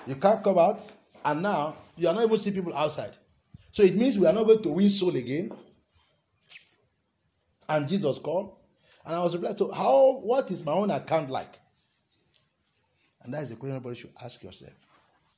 You 0.07 0.17
can't 0.17 0.45
come 0.45 0.59
out, 0.59 0.87
and 1.25 1.41
now 1.41 1.77
you 1.97 2.09
are 2.09 2.15
not 2.15 2.25
even 2.25 2.39
seeing 2.39 2.55
people 2.55 2.77
outside. 2.77 3.13
So 3.71 3.83
it 3.83 3.97
means 3.97 4.19
we 4.19 4.27
are 4.27 4.35
not 4.35 4.45
going 4.45 4.63
to 4.63 4.69
win 4.69 4.91
soul 4.91 5.17
again. 5.17 5.51
And 7.67 7.89
Jesus 7.89 8.19
come. 8.19 8.51
And 9.07 9.17
I 9.17 9.23
was 9.23 9.35
reflecting, 9.35 9.57
so 9.57 9.73
how 9.73 10.21
what 10.23 10.51
is 10.51 10.65
my 10.65 10.73
own 10.73 10.91
account 10.91 11.31
like? 11.31 11.59
And 13.23 13.33
that 13.33 13.45
is 13.45 13.51
a 13.51 13.57
question 13.57 13.77
everybody 13.77 13.99
should 13.99 14.13
ask 14.23 14.43
yourself. 14.43 14.75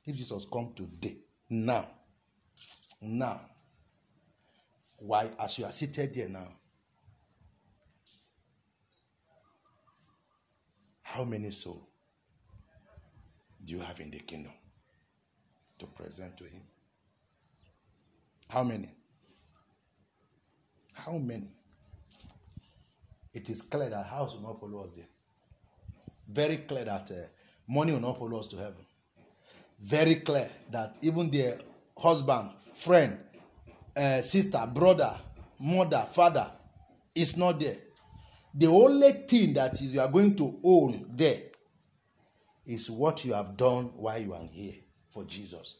If 0.05 0.17
Jesus 0.17 0.45
come 0.51 0.73
today, 0.75 1.15
now, 1.49 1.87
now, 3.01 3.39
why 4.97 5.29
as 5.39 5.57
you 5.59 5.65
are 5.65 5.71
seated 5.71 6.13
there 6.13 6.29
now, 6.29 6.47
how 11.01 11.23
many 11.23 11.49
souls 11.49 11.83
do 13.63 13.73
you 13.73 13.79
have 13.79 13.99
in 13.99 14.11
the 14.11 14.19
kingdom 14.19 14.53
to 15.79 15.85
present 15.87 16.37
to 16.37 16.43
him? 16.43 16.61
How 18.47 18.63
many? 18.63 18.89
How 20.93 21.17
many? 21.17 21.51
It 23.33 23.49
is 23.49 23.61
clear 23.61 23.89
that 23.89 24.05
house 24.05 24.35
will 24.35 24.43
not 24.43 24.59
follow 24.59 24.83
us 24.83 24.91
there. 24.91 25.07
Very 26.27 26.57
clear 26.57 26.85
that 26.85 27.11
uh, 27.11 27.15
money 27.67 27.91
will 27.91 27.99
not 27.99 28.17
follow 28.17 28.39
us 28.39 28.47
to 28.47 28.55
heaven. 28.55 28.85
Very 29.81 30.15
clear 30.15 30.49
that 30.71 30.95
even 31.01 31.29
their 31.29 31.57
husband, 31.97 32.49
friend, 32.75 33.19
uh, 33.95 34.21
sister, 34.21 34.69
brother, 34.73 35.15
mother, 35.59 36.05
father 36.11 36.49
is 37.13 37.37
not 37.37 37.59
there. 37.59 37.77
The 38.53 38.67
only 38.67 39.11
thing 39.11 39.53
that 39.53 39.73
is 39.73 39.93
you 39.93 40.01
are 40.01 40.11
going 40.11 40.35
to 40.35 40.59
own 40.63 41.05
there 41.09 41.41
is 42.65 42.89
what 42.89 43.23
you 43.25 43.33
have 43.33 43.55
done 43.57 43.91
while 43.95 44.19
you 44.19 44.33
are 44.33 44.47
here 44.51 44.75
for 45.11 45.23
Jesus. 45.23 45.75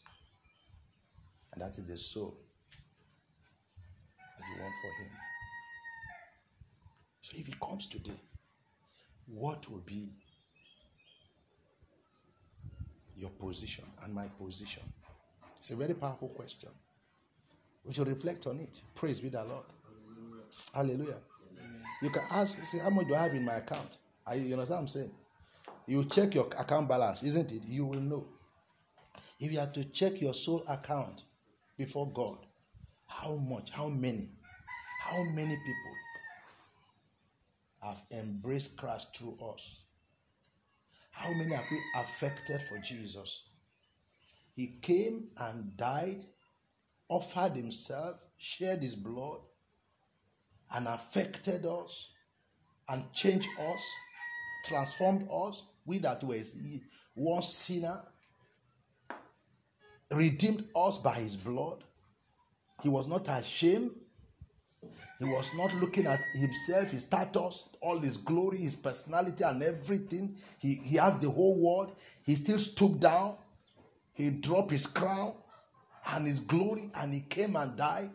And 1.53 1.61
that 1.61 1.77
is 1.77 1.87
the 1.87 1.97
soul 1.97 2.37
that 4.17 4.45
you 4.47 4.61
want 4.61 4.73
for 4.81 5.03
Him. 5.03 5.11
So 7.21 7.37
if 7.37 7.47
He 7.47 7.53
comes 7.61 7.87
today, 7.87 8.19
what 9.27 9.69
will 9.69 9.79
be 9.79 10.11
your 13.15 13.31
position 13.31 13.85
and 14.03 14.13
my 14.13 14.27
position? 14.27 14.83
It's 15.57 15.71
a 15.71 15.75
very 15.75 15.93
powerful 15.93 16.27
question. 16.29 16.69
We 17.85 17.93
should 17.93 18.07
reflect 18.07 18.47
on 18.47 18.59
it. 18.59 18.81
Praise 18.95 19.19
be 19.19 19.29
the 19.29 19.43
Lord. 19.43 19.65
Hallelujah. 20.73 21.19
You 22.01 22.09
can 22.09 22.23
ask, 22.31 22.65
say, 22.65 22.79
how 22.79 22.89
much 22.89 23.07
do 23.07 23.15
I 23.15 23.23
have 23.23 23.33
in 23.33 23.45
my 23.45 23.55
account? 23.55 23.97
Are 24.27 24.35
you, 24.35 24.41
you 24.41 24.53
understand 24.53 24.77
what 24.77 24.81
I'm 24.81 24.87
saying? 24.87 25.11
You 25.87 26.03
check 26.05 26.33
your 26.33 26.47
account 26.57 26.87
balance, 26.87 27.23
isn't 27.23 27.51
it? 27.51 27.63
You 27.67 27.85
will 27.85 27.99
know. 27.99 28.25
If 29.39 29.51
you 29.51 29.59
have 29.59 29.73
to 29.73 29.83
check 29.85 30.21
your 30.21 30.33
soul 30.33 30.63
account 30.67 31.23
before 31.77 32.11
God, 32.11 32.37
how 33.07 33.35
much, 33.35 33.69
how 33.69 33.87
many, 33.89 34.29
how 35.01 35.23
many 35.23 35.55
people 35.55 35.95
have 37.83 38.03
embraced 38.11 38.77
Christ 38.77 39.15
through 39.15 39.37
us? 39.53 39.81
How 41.11 41.31
many 41.33 41.53
have 41.53 41.65
we 41.69 41.79
affected 41.95 42.61
for 42.63 42.77
Jesus? 42.79 43.43
He 44.55 44.79
came 44.81 45.27
and 45.37 45.75
died, 45.77 46.23
offered 47.09 47.53
himself, 47.53 48.17
shed 48.37 48.81
his 48.81 48.95
blood, 48.95 49.39
and 50.73 50.87
affected 50.87 51.65
us 51.65 52.09
and 52.89 53.11
changed 53.13 53.47
us, 53.59 53.81
transformed 54.65 55.27
us. 55.31 55.63
We 55.85 55.99
that 55.99 56.23
were 56.23 56.41
once 57.15 57.49
sinner, 57.49 58.01
redeemed 60.11 60.65
us 60.75 60.97
by 60.97 61.15
his 61.15 61.37
blood. 61.37 61.83
He 62.81 62.89
was 62.89 63.07
not 63.07 63.27
ashamed. 63.27 63.91
He 65.19 65.25
was 65.25 65.49
not 65.55 65.73
looking 65.75 66.07
at 66.07 66.19
himself, 66.33 66.91
his 66.91 67.03
status, 67.03 67.69
all 67.81 67.97
his 67.97 68.17
glory, 68.17 68.57
his 68.57 68.75
personality, 68.75 69.43
and 69.45 69.63
everything. 69.63 70.35
He, 70.59 70.75
he 70.75 70.97
has 70.97 71.17
the 71.19 71.29
whole 71.29 71.57
world. 71.57 71.95
He 72.25 72.35
still 72.35 72.59
stooped 72.59 72.99
down. 72.99 73.37
He 74.13 74.29
dropped 74.29 74.71
his 74.71 74.87
crown 74.87 75.33
and 76.13 76.27
his 76.27 76.39
glory, 76.39 76.91
and 76.95 77.13
he 77.13 77.21
came 77.21 77.55
and 77.55 77.75
died. 77.75 78.11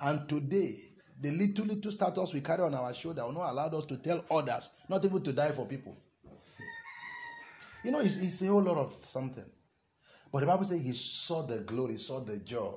And 0.00 0.28
today, 0.28 0.76
the 1.20 1.30
little, 1.30 1.66
little 1.66 1.92
status 1.92 2.34
we 2.34 2.40
carry 2.40 2.62
on 2.62 2.74
our 2.74 2.92
shoulder 2.92 3.24
will 3.24 3.32
not 3.32 3.50
allow 3.50 3.68
us 3.68 3.84
to 3.86 3.96
tell 3.96 4.24
others, 4.30 4.70
not 4.88 5.04
even 5.04 5.22
to 5.22 5.32
die 5.32 5.52
for 5.52 5.66
people. 5.66 5.96
You 7.84 7.92
know, 7.92 8.00
it's, 8.00 8.16
it's 8.16 8.42
a 8.42 8.46
whole 8.46 8.62
lot 8.62 8.78
of 8.78 8.92
something. 8.92 9.44
But 10.32 10.40
the 10.40 10.46
Bible 10.46 10.64
says 10.64 10.82
he 10.82 10.92
saw 10.92 11.42
the 11.42 11.58
glory, 11.58 11.96
saw 11.96 12.20
the 12.20 12.38
joy 12.38 12.74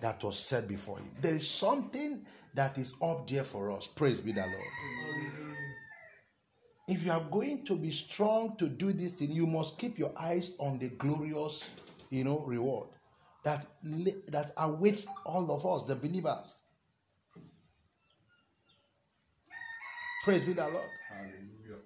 that 0.00 0.22
was 0.24 0.38
set 0.38 0.68
before 0.68 0.98
him. 0.98 1.10
There 1.20 1.34
is 1.34 1.48
something 1.48 2.24
that 2.54 2.78
is 2.78 2.94
up 3.02 3.28
there 3.28 3.44
for 3.44 3.70
us. 3.72 3.86
Praise 3.86 4.20
be 4.20 4.32
the 4.32 4.42
Lord. 4.42 5.34
If 6.88 7.04
you 7.04 7.12
are 7.12 7.24
going 7.30 7.64
to 7.64 7.76
be 7.76 7.90
strong 7.90 8.56
to 8.56 8.68
do 8.68 8.92
this 8.92 9.12
thing, 9.12 9.30
you 9.30 9.46
must 9.46 9.78
keep 9.78 9.98
your 9.98 10.12
eyes 10.18 10.52
on 10.58 10.78
the 10.78 10.88
glorious, 10.88 11.64
you 12.10 12.24
know, 12.24 12.40
reward 12.40 12.88
that 13.42 13.66
that 14.28 14.52
awaits 14.56 15.06
all 15.24 15.50
of 15.50 15.66
us, 15.66 15.84
the 15.84 15.96
believers. 15.96 16.60
Praise 20.24 20.44
be 20.44 20.52
the 20.52 20.62
Lord. 20.68 20.88
Hallelujah. 21.08 21.82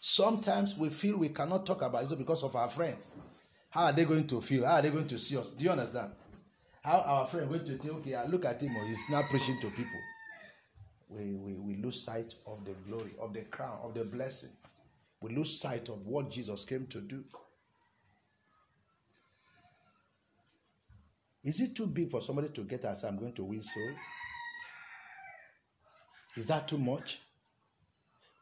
Sometimes 0.00 0.76
we 0.76 0.90
feel 0.90 1.18
we 1.18 1.28
cannot 1.28 1.64
talk 1.64 1.82
about 1.82 2.10
it 2.10 2.18
because 2.18 2.42
of 2.42 2.56
our 2.56 2.68
friends. 2.68 3.14
How 3.70 3.84
are 3.84 3.92
they 3.92 4.04
going 4.04 4.26
to 4.26 4.40
feel? 4.40 4.66
How 4.66 4.74
are 4.76 4.82
they 4.82 4.90
going 4.90 5.06
to 5.08 5.18
see 5.18 5.36
us? 5.36 5.50
Do 5.50 5.64
you 5.64 5.70
understand? 5.70 6.12
How 6.82 7.00
our 7.00 7.26
friend 7.26 7.48
going 7.48 7.64
to 7.66 7.76
think, 7.76 7.94
okay, 7.96 8.14
I 8.14 8.26
look 8.26 8.44
at 8.44 8.60
him, 8.60 8.76
or 8.76 8.84
he's 8.86 9.02
not 9.10 9.28
preaching 9.28 9.60
to 9.60 9.70
people. 9.70 10.00
We, 11.08 11.34
we, 11.34 11.54
we 11.54 11.76
lose 11.76 12.02
sight 12.02 12.34
of 12.46 12.64
the 12.64 12.72
glory, 12.88 13.12
of 13.20 13.34
the 13.34 13.42
crown, 13.42 13.78
of 13.82 13.94
the 13.94 14.04
blessing. 14.04 14.50
We 15.20 15.34
lose 15.34 15.60
sight 15.60 15.88
of 15.88 16.06
what 16.06 16.30
Jesus 16.30 16.64
came 16.64 16.86
to 16.86 17.00
do. 17.00 17.24
Is 21.48 21.62
it 21.62 21.74
too 21.74 21.86
big 21.86 22.10
for 22.10 22.20
somebody 22.20 22.50
to 22.50 22.60
get 22.60 22.84
as 22.84 23.04
I'm 23.04 23.16
going 23.18 23.32
to 23.32 23.42
win 23.42 23.62
soul? 23.62 23.92
Is 26.36 26.44
that 26.44 26.68
too 26.68 26.76
much? 26.76 27.22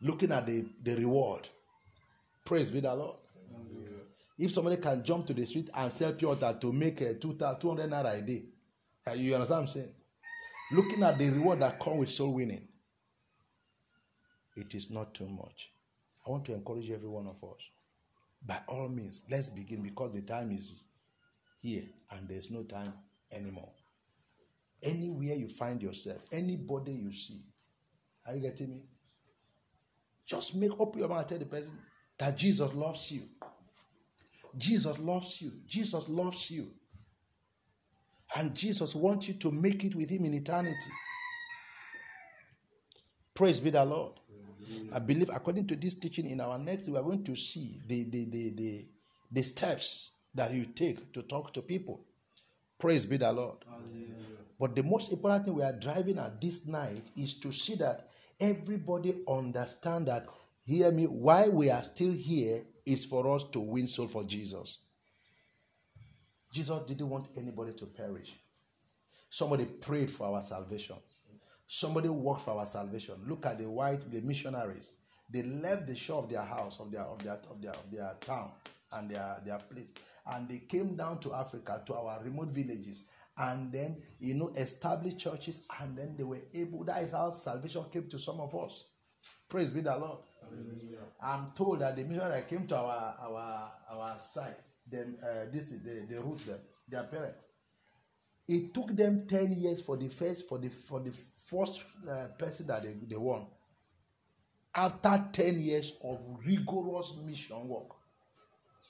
Looking 0.02 0.32
at 0.32 0.44
the, 0.44 0.64
the 0.82 0.96
reward. 0.96 1.48
Praise 2.44 2.68
be 2.68 2.80
the 2.80 2.92
Lord. 2.92 3.14
If 4.36 4.52
somebody 4.52 4.78
can 4.78 5.04
jump 5.04 5.28
to 5.28 5.34
the 5.34 5.46
street 5.46 5.70
and 5.72 5.92
sell 5.92 6.14
pure 6.14 6.34
water 6.34 6.58
to 6.60 6.72
make 6.72 7.00
a 7.00 7.14
200 7.14 7.88
naira 7.88 8.18
a 8.18 8.22
day, 8.22 8.42
uh, 9.06 9.12
you 9.12 9.34
understand 9.34 9.50
what 9.50 9.62
I'm 9.62 9.68
saying? 9.68 9.94
Looking 10.72 11.04
at 11.04 11.16
the 11.16 11.30
reward 11.30 11.60
that 11.60 11.78
comes 11.78 12.00
with 12.00 12.10
soul 12.10 12.34
winning, 12.34 12.66
it 14.56 14.74
is 14.74 14.90
not 14.90 15.14
too 15.14 15.28
much. 15.28 15.70
I 16.26 16.30
want 16.30 16.44
to 16.46 16.54
encourage 16.54 16.90
every 16.90 17.08
one 17.08 17.28
of 17.28 17.36
us. 17.44 17.60
By 18.44 18.58
all 18.66 18.88
means, 18.88 19.22
let's 19.30 19.48
begin 19.48 19.84
because 19.84 20.12
the 20.12 20.22
time 20.22 20.50
is 20.50 20.82
here 21.60 21.84
and 22.10 22.28
there's 22.28 22.50
no 22.50 22.62
time 22.62 22.92
anymore. 23.32 23.72
Anywhere 24.82 25.34
you 25.34 25.48
find 25.48 25.82
yourself, 25.82 26.22
anybody 26.30 26.92
you 26.92 27.12
see, 27.12 27.40
are 28.26 28.34
you 28.34 28.42
getting 28.42 28.70
me? 28.70 28.82
Just 30.26 30.56
make 30.56 30.72
up 30.80 30.96
your 30.96 31.08
mind 31.08 31.20
and 31.20 31.28
tell 31.28 31.38
the 31.38 31.46
person 31.46 31.78
that 32.18 32.36
Jesus 32.36 32.72
loves 32.74 33.12
you. 33.12 33.22
Jesus 34.56 34.98
loves 34.98 35.40
you. 35.42 35.52
Jesus 35.66 36.08
loves 36.08 36.50
you. 36.50 36.70
And 38.36 38.54
Jesus 38.54 38.94
wants 38.94 39.28
you 39.28 39.34
to 39.34 39.52
make 39.52 39.84
it 39.84 39.94
with 39.94 40.10
Him 40.10 40.24
in 40.24 40.34
eternity. 40.34 40.76
Praise 43.34 43.60
be 43.60 43.70
the 43.70 43.84
Lord. 43.84 44.14
I 44.92 44.98
believe, 44.98 45.30
according 45.32 45.66
to 45.68 45.76
this 45.76 45.94
teaching, 45.94 46.28
in 46.28 46.40
our 46.40 46.58
next, 46.58 46.88
we 46.88 46.96
are 46.96 47.02
going 47.02 47.22
to 47.24 47.36
see 47.36 47.80
the, 47.86 48.04
the, 48.04 48.24
the, 48.24 48.50
the, 48.50 48.88
the 49.30 49.42
steps 49.42 50.10
that 50.36 50.52
you 50.52 50.66
take 50.66 51.12
to 51.12 51.22
talk 51.22 51.52
to 51.54 51.62
people. 51.62 52.04
Praise 52.78 53.06
be 53.06 53.16
the 53.16 53.32
Lord. 53.32 53.58
But 54.58 54.74
the 54.74 54.82
most 54.82 55.12
important 55.12 55.44
thing 55.44 55.54
we 55.54 55.62
are 55.62 55.72
driving 55.72 56.18
at 56.18 56.40
this 56.40 56.66
night 56.66 57.04
is 57.16 57.34
to 57.40 57.52
see 57.52 57.74
that 57.76 58.08
everybody 58.40 59.16
understand 59.28 60.08
that, 60.08 60.26
hear 60.62 60.90
me, 60.90 61.04
why 61.04 61.48
we 61.48 61.70
are 61.70 61.82
still 61.82 62.12
here 62.12 62.62
is 62.84 63.04
for 63.04 63.34
us 63.34 63.44
to 63.44 63.60
win 63.60 63.86
soul 63.86 64.06
for 64.06 64.24
Jesus. 64.24 64.78
Jesus 66.52 66.82
didn't 66.84 67.10
want 67.10 67.28
anybody 67.36 67.72
to 67.72 67.86
perish. 67.86 68.34
Somebody 69.28 69.64
prayed 69.66 70.10
for 70.10 70.26
our 70.26 70.42
salvation. 70.42 70.96
Somebody 71.66 72.08
worked 72.08 72.42
for 72.42 72.52
our 72.52 72.64
salvation. 72.64 73.14
Look 73.26 73.44
at 73.44 73.58
the 73.58 73.68
white, 73.68 74.10
the 74.10 74.20
missionaries. 74.20 74.92
They 75.30 75.42
left 75.42 75.86
the 75.86 75.96
shore 75.96 76.22
of 76.22 76.30
their 76.30 76.42
house, 76.42 76.78
of 76.78 76.92
their 76.92 77.02
of 77.02 77.22
their 77.22 77.34
of 77.50 77.60
their 77.60 77.72
of 77.72 77.90
their 77.90 78.14
town 78.20 78.52
and 78.92 79.10
their, 79.10 79.36
their 79.44 79.58
place. 79.58 79.92
And 80.32 80.48
they 80.48 80.58
came 80.58 80.96
down 80.96 81.20
to 81.20 81.34
Africa, 81.34 81.82
to 81.86 81.94
our 81.94 82.20
remote 82.24 82.48
villages, 82.48 83.04
and 83.38 83.72
then 83.72 84.02
you 84.18 84.34
know 84.34 84.52
established 84.56 85.18
churches, 85.18 85.66
and 85.80 85.96
then 85.96 86.14
they 86.16 86.24
were 86.24 86.40
able. 86.54 86.84
That 86.84 87.02
is 87.02 87.12
how 87.12 87.32
salvation 87.32 87.84
came 87.92 88.08
to 88.08 88.18
some 88.18 88.40
of 88.40 88.54
us. 88.54 88.84
Praise 89.48 89.70
be 89.70 89.80
the 89.80 89.96
Lord. 89.96 90.18
I'm 91.22 91.52
told 91.52 91.80
that 91.80 91.96
the 91.96 92.04
missionary 92.04 92.42
came 92.48 92.66
to 92.68 92.76
our 92.76 93.16
our 93.20 93.72
our 93.90 94.18
side. 94.18 94.56
Then 94.90 95.18
uh, 95.22 95.46
this 95.52 95.72
is 95.72 95.82
the 95.82 96.06
the 96.14 96.20
root 96.22 96.38
them, 96.46 96.60
their 96.88 97.04
parents. 97.04 97.44
It 98.48 98.74
took 98.74 98.94
them 98.96 99.26
ten 99.26 99.52
years 99.60 99.82
for 99.82 99.96
the 99.96 100.08
first 100.08 100.48
for 100.48 100.58
the 100.58 100.68
for 100.68 101.00
the 101.00 101.12
first 101.46 101.82
uh, 102.08 102.28
person 102.38 102.66
that 102.68 102.82
they, 102.84 102.94
they 103.08 103.16
won. 103.16 103.46
After 104.74 105.24
ten 105.32 105.60
years 105.60 105.96
of 106.04 106.20
rigorous 106.46 107.16
mission 107.26 107.68
work, 107.68 107.95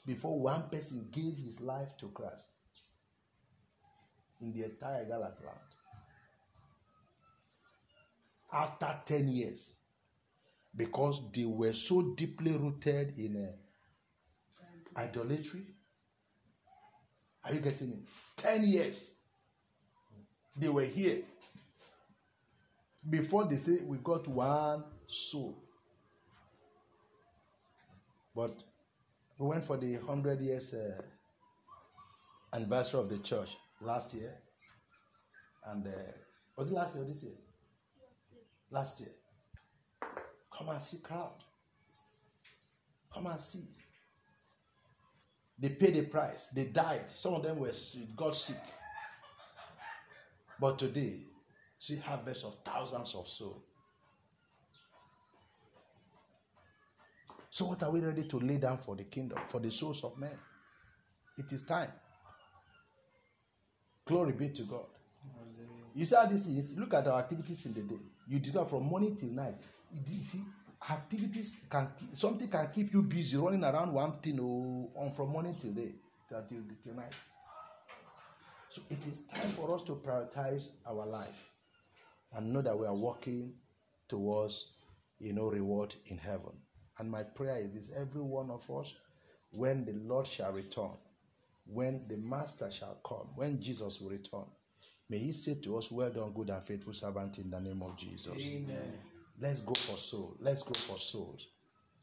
before 0.07 0.39
one 0.39 0.69
person 0.71 1.09
gave 1.11 1.37
his 1.37 1.61
life 1.61 1.97
to 1.99 2.09
Christ 2.09 2.47
in 4.41 4.53
the 4.53 4.65
entire 4.65 5.05
Galata 5.05 5.45
land. 5.45 5.59
After 8.53 8.89
ten 9.05 9.29
years, 9.29 9.75
because 10.77 11.21
they 11.33 11.45
were 11.45 11.73
so 11.73 12.15
deeply 12.15 12.53
rooted 12.53 13.19
in 13.19 13.37
uh, 13.37 15.01
idolatry. 15.01 15.63
Are 17.45 17.55
you 17.55 17.61
getting 17.61 17.93
it? 17.93 17.99
10 18.37 18.65
years. 18.65 19.15
They 20.57 20.69
were 20.69 20.85
here. 20.85 21.19
Before 23.09 23.45
they 23.45 23.57
say 23.57 23.79
we 23.85 23.99
got 23.99 24.27
one 24.27 24.85
soul. 25.07 25.57
But 28.35 28.53
we 29.39 29.49
went 29.49 29.65
for 29.65 29.77
the 29.77 29.97
100 29.97 30.41
years 30.41 30.75
uh, 30.75 31.01
anniversary 32.55 33.01
of 33.01 33.09
the 33.09 33.19
church 33.19 33.57
last 33.81 34.15
year. 34.15 34.33
And 35.67 35.87
uh, 35.87 35.91
was 36.57 36.71
it 36.71 36.75
last 36.75 36.95
year 36.95 37.05
or 37.05 37.09
this 37.09 37.23
year? 37.23 37.35
Last 38.71 39.01
year. 39.01 39.11
Come 40.57 40.71
and 40.71 40.81
see 40.81 40.99
crowd. 40.99 41.35
Come 43.13 43.27
and 43.27 43.41
see. 43.41 43.69
They 45.59 45.71
paid 45.71 45.95
the 45.95 46.03
price. 46.03 46.49
They 46.55 46.65
died. 46.67 47.05
Some 47.09 47.35
of 47.35 47.43
them 47.43 47.59
were 47.59 47.73
sick, 47.73 48.15
got 48.15 48.37
sick. 48.37 48.57
But 50.59 50.79
today, 50.79 51.21
see 51.79 51.97
harvest 51.97 52.45
of 52.45 52.57
thousands 52.65 53.15
of 53.15 53.29
souls. 53.29 53.63
So 57.51 57.67
what 57.67 57.83
are 57.83 57.91
we 57.91 58.01
ready 58.01 58.25
to 58.25 58.39
lay 58.39 58.59
down 58.59 58.79
for 58.79 58.97
the 58.97 59.05
kingdom, 59.05 59.39
for 59.47 59.61
the 59.61 59.71
souls 59.71 60.05
of 60.05 60.19
men? 60.19 60.37
It 61.39 61.51
is 61.53 61.65
time. 61.65 61.91
Glory 64.05 64.33
be 64.33 64.49
to 64.51 64.63
God. 64.63 64.87
You 65.95 66.05
see 66.05 66.15
how 66.15 66.27
this 66.27 66.47
is? 66.47 66.77
Look 66.77 66.95
at 66.95 67.09
our 67.09 67.19
activities 67.19 67.67
in 67.67 67.75
the 67.75 67.81
day. 67.81 68.01
You 68.29 68.39
that 68.39 68.69
from 68.69 68.85
morning 68.85 69.17
till 69.17 69.31
night. 69.31 69.55
You 69.93 70.23
see, 70.23 70.41
activities 70.91 71.57
can 71.71 71.89
something 72.15 72.49
can 72.49 72.69
keep 72.75 72.93
you 72.93 73.03
busy 73.03 73.37
running 73.37 73.65
around 73.65 73.93
one 73.93 74.19
thing 74.19 74.39
or 74.39 74.89
on 74.95 75.11
from 75.13 75.31
morning 75.31 75.57
till 75.61 75.73
day 75.73 75.93
till, 76.29 76.43
till, 76.43 76.59
till 76.83 76.95
night. 76.95 77.15
So 78.69 78.83
it 78.91 78.99
is 79.07 79.23
time 79.23 79.51
for 79.51 79.75
us 79.75 79.83
to 79.85 79.93
prioritize 79.93 80.69
our 80.87 81.07
life 81.07 81.51
and 82.35 82.53
know 82.53 82.63
that 82.63 82.79
we 82.79 82.87
are 82.87 82.95
walking 82.95 83.55
towards 84.09 84.73
you 85.19 85.33
know 85.33 85.49
reward 85.49 85.95
in 86.07 86.19
heaven. 86.19 86.53
And 86.99 87.11
my 87.11 87.23
prayer 87.23 87.57
is 87.59 87.75
this 87.75 87.97
every 87.97 88.23
one 88.23 88.51
of 88.51 88.69
us, 88.71 88.95
when 89.53 89.85
the 89.85 89.93
Lord 89.93 90.27
shall 90.27 90.53
return, 90.53 90.91
when 91.67 92.07
the 92.09 92.17
Master 92.17 92.71
shall 92.71 92.99
come, 93.05 93.29
when 93.35 93.61
Jesus 93.61 94.01
will 94.01 94.11
return, 94.11 94.45
may 95.09 95.19
He 95.19 95.33
say 95.33 95.55
to 95.63 95.79
us, 95.79 95.91
Well 95.91 96.11
done, 96.11 96.33
good 96.33 96.51
and 96.51 96.63
faithful 96.63 96.95
servant, 96.95 97.39
in 97.39 97.51
the 97.51 97.61
name 97.61 97.83
of 97.83 97.97
Jesus. 97.97 98.33
Amen. 98.39 98.93
Let's 99.41 99.61
go 99.61 99.75
for 99.75 99.99
soul. 99.99 100.37
Let's 100.41 100.63
go 100.63 100.73
for 100.73 100.99
souls. 100.99 101.47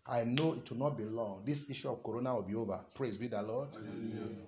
I 0.05 0.25
know 0.25 0.53
it 0.53 0.69
will 0.69 0.77
not 0.77 0.97
be 0.97 1.05
long. 1.05 1.43
This 1.45 1.69
issue 1.69 1.89
of 1.89 2.03
corona 2.03 2.35
will 2.35 2.41
be 2.43 2.55
over. 2.55 2.79
Praise 2.93 3.17
be 3.17 3.27
the 3.27 3.41
Lord. 3.41 3.69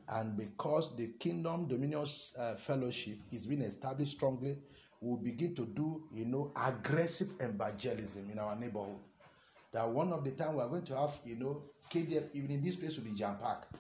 And 0.10 0.38
because 0.38 0.95
the 0.97 1.13
Kingdom 1.17 1.67
Dominion 1.67 2.05
uh, 2.38 2.55
Fellowship 2.55 3.17
is 3.31 3.45
being 3.45 3.62
established 3.62 4.12
strongly, 4.12 4.58
we'll 4.99 5.17
begin 5.17 5.55
to 5.55 5.65
do, 5.65 6.03
you 6.13 6.25
know, 6.25 6.51
aggressive 6.55 7.29
evangelism 7.39 8.29
in 8.31 8.38
our 8.38 8.55
neighborhood. 8.58 8.99
That 9.76 9.90
one 9.90 10.14
of 10.14 10.24
the 10.24 10.32
time 10.32 10.56
we 10.56 10.62
are 10.62 10.70
going 10.70 10.86
to 10.86 10.96
have, 10.96 11.20
you 11.26 11.36
know, 11.36 11.62
KDF, 11.92 12.30
even 12.34 12.50
in 12.50 12.64
this 12.64 12.78
place 12.78 12.96
will 12.98 13.04
be 13.04 13.12
jam 13.12 13.36
packed. 13.36 13.76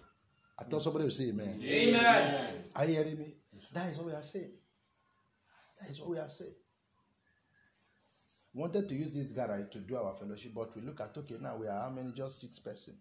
I 0.59 0.65
thought 0.65 0.81
somebody 0.81 1.05
would 1.05 1.13
say 1.13 1.29
amen. 1.29 1.61
Amen. 1.63 2.63
Are 2.75 2.83
you 2.83 2.95
hearing 2.95 3.17
me? 3.17 3.35
That 3.73 3.87
is 3.87 3.97
what 3.97 4.07
we 4.07 4.11
are 4.11 4.21
saying. 4.21 4.51
That 5.79 5.89
is 5.89 6.01
what 6.01 6.09
we 6.09 6.17
are 6.17 6.27
saying. 6.27 6.51
Wanted 8.53 8.89
to 8.89 8.93
use 8.93 9.15
this 9.15 9.31
garage 9.31 9.69
to 9.71 9.79
do 9.79 9.95
our 9.95 10.13
fellowship, 10.15 10.51
but 10.53 10.75
we 10.75 10.81
look 10.81 10.99
at 10.99 11.17
okay, 11.17 11.37
now 11.39 11.55
we 11.55 11.67
are 11.67 11.79
how 11.79 11.89
many? 11.89 12.11
Just 12.11 12.41
six 12.41 12.59
person. 12.59 12.95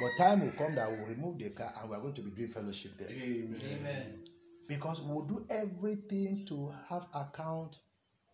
But 0.00 0.10
time 0.16 0.42
will 0.42 0.52
come 0.52 0.76
that 0.76 0.88
we'll 0.92 1.08
remove 1.08 1.38
the 1.38 1.50
car 1.50 1.72
and 1.80 1.90
we 1.90 1.96
are 1.96 2.00
going 2.00 2.14
to 2.14 2.20
be 2.20 2.30
doing 2.30 2.48
fellowship 2.48 2.92
there. 2.96 3.08
Amen. 3.10 4.20
Because 4.68 5.02
we'll 5.02 5.24
do 5.24 5.44
everything 5.50 6.44
to 6.46 6.72
have 6.88 7.06
account 7.12 7.78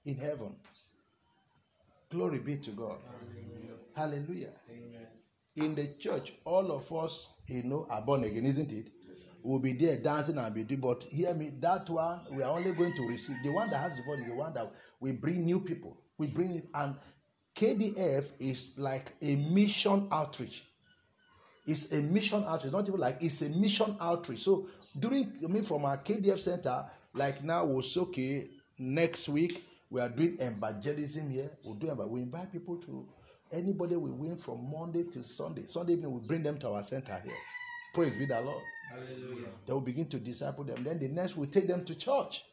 in 0.05 0.17
heaven. 0.17 0.55
Glory 2.11 2.41
be 2.41 2.57
to 2.57 2.73
God. 2.73 2.99
Hallelujah. 3.95 4.53
Amen. 4.71 5.07
In 5.57 5.75
the 5.75 5.89
church, 5.99 6.33
all 6.45 6.71
of 6.73 6.93
us, 6.93 7.29
you 7.47 7.63
know, 7.65 7.87
are 7.91 8.03
born 8.03 8.25
again, 8.25 8.45
isn't 8.45 8.71
it? 8.73 8.91
We'll 9.43 9.59
be 9.59 9.73
there 9.73 9.97
dancing 9.97 10.39
and 10.39 10.55
be 10.55 10.65
doing, 10.65 10.81
but 10.81 11.03
hear 11.05 11.35
me, 11.35 11.51
that 11.61 11.89
one 11.89 12.21
we 12.33 12.43
are 12.43 12.57
only 12.57 12.73
going 12.73 12.95
to 12.95 13.09
receive. 13.09 13.37
The 13.43 13.51
one 13.51 13.71
that 13.71 13.79
has 13.79 13.97
the 13.97 14.03
voice 14.03 14.21
the 14.27 14.35
one 14.35 14.53
that 14.55 14.71
we 15.01 15.13
bring 15.13 15.45
new 15.45 15.61
people. 15.61 15.97
We 16.19 16.27
bring 16.27 16.57
it, 16.57 16.69
and 16.75 16.95
KDF 17.57 18.27
is 18.39 18.75
like 18.77 19.13
a 19.23 19.37
mission 19.37 20.09
outreach. 20.13 20.65
It's 21.67 21.93
a 21.93 22.03
mission 22.03 22.45
outreach, 22.47 22.73
not 22.73 22.87
even 22.87 23.01
like 23.01 23.19
it's 23.21 23.41
a 23.43 23.49
mission 23.49 23.97
outreach. 24.01 24.41
So 24.43 24.69
during 24.99 25.33
I 25.43 25.47
mean 25.47 25.63
from 25.63 25.85
our 25.87 25.97
KDF 25.97 26.39
center, 26.39 26.85
like 27.15 27.43
now 27.43 27.65
we'll 27.65 27.83
say, 27.83 28.01
okay, 28.01 28.49
next 28.79 29.29
week 29.29 29.65
we 29.89 30.01
are 30.01 30.09
doing 30.09 30.37
evangelism 30.39 31.31
here. 31.31 31.51
We'll 31.65 31.75
do 31.75 31.93
but 31.97 32.11
we 32.11 32.21
invite 32.21 32.53
people 32.53 32.77
to 32.77 33.09
anybody 33.53 33.97
we 33.97 34.11
win 34.11 34.37
from 34.37 34.71
Monday 34.71 35.05
till 35.05 35.23
Sunday. 35.23 35.63
Sunday 35.67 35.95
evening 35.95 36.13
we 36.13 36.21
bring 36.27 36.43
them 36.43 36.59
to 36.59 36.71
our 36.71 36.83
center 36.83 37.21
here. 37.25 37.35
Praise 37.95 38.17
be 38.17 38.25
the 38.27 38.41
Lord. 38.41 38.63
Hallelujah. 38.91 39.49
They 39.67 39.73
will 39.73 39.81
begin 39.81 40.07
to 40.09 40.19
disciple 40.19 40.65
them. 40.65 40.83
Then 40.83 40.99
the 40.99 41.09
next 41.09 41.37
will 41.37 41.47
take 41.47 41.67
them 41.67 41.85
to 41.85 41.95
church. 41.97 42.45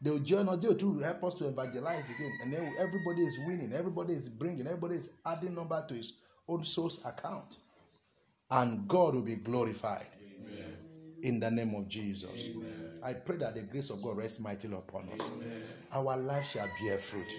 They 0.00 0.10
will 0.10 0.18
join 0.18 0.48
us. 0.48 0.58
They 0.58 0.68
will 0.68 0.74
too 0.74 0.98
help 0.98 1.22
us 1.24 1.34
to 1.36 1.48
evangelize 1.48 2.10
again. 2.10 2.32
And 2.42 2.52
then 2.52 2.74
everybody 2.78 3.22
is 3.22 3.38
winning. 3.46 3.72
Everybody 3.72 4.14
is 4.14 4.28
bringing. 4.28 4.66
Everybody 4.66 4.96
is 4.96 5.12
adding 5.24 5.54
number 5.54 5.84
to 5.86 5.94
his 5.94 6.14
own 6.48 6.64
source 6.64 7.04
account. 7.04 7.58
And 8.50 8.88
God 8.88 9.14
will 9.14 9.22
be 9.22 9.36
glorified. 9.36 10.06
In 11.22 11.38
the 11.38 11.50
name 11.50 11.74
of 11.74 11.88
Jesus. 11.88 12.48
I 13.04 13.14
pray 13.14 13.36
that 13.38 13.54
the 13.54 13.62
grace 13.62 13.90
of 13.90 14.02
God 14.02 14.16
rest 14.16 14.40
mightily 14.40 14.76
upon 14.76 15.08
us. 15.18 15.30
Our 15.92 16.16
life 16.16 16.46
shall 16.50 16.68
bear 16.80 16.98
fruit. 16.98 17.32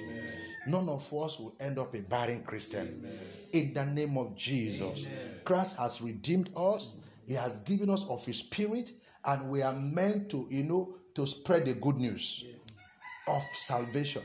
None 0.67 0.89
of 0.89 1.01
us 1.13 1.39
will 1.39 1.55
end 1.59 1.79
up 1.79 1.95
a 1.95 2.01
barren 2.01 2.43
Christian. 2.43 3.07
In 3.51 3.73
the 3.73 3.85
name 3.85 4.17
of 4.17 4.35
Jesus. 4.35 5.07
Christ 5.45 5.77
has 5.77 6.01
redeemed 6.01 6.49
us. 6.55 6.97
He 7.27 7.35
has 7.35 7.61
given 7.61 7.89
us 7.89 8.05
of 8.09 8.25
his 8.25 8.39
spirit, 8.39 8.91
and 9.23 9.49
we 9.49 9.61
are 9.61 9.73
meant 9.73 10.29
to, 10.31 10.47
you 10.49 10.63
know, 10.63 10.95
to 11.15 11.25
spread 11.25 11.65
the 11.65 11.73
good 11.73 11.95
news 11.95 12.43
of 13.27 13.43
salvation. 13.53 14.23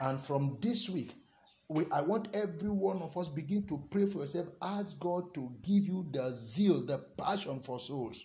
And 0.00 0.20
from 0.20 0.56
this 0.60 0.88
week, 0.88 1.14
we, 1.68 1.84
I 1.92 2.00
want 2.00 2.34
every 2.34 2.70
one 2.70 3.02
of 3.02 3.16
us 3.18 3.28
begin 3.28 3.66
to 3.66 3.84
pray 3.90 4.06
for 4.06 4.20
yourself. 4.20 4.46
Ask 4.62 4.98
God 4.98 5.34
to 5.34 5.52
give 5.62 5.86
you 5.86 6.06
the 6.10 6.32
zeal, 6.32 6.86
the 6.86 6.98
passion 7.18 7.60
for 7.60 7.78
souls. 7.78 8.24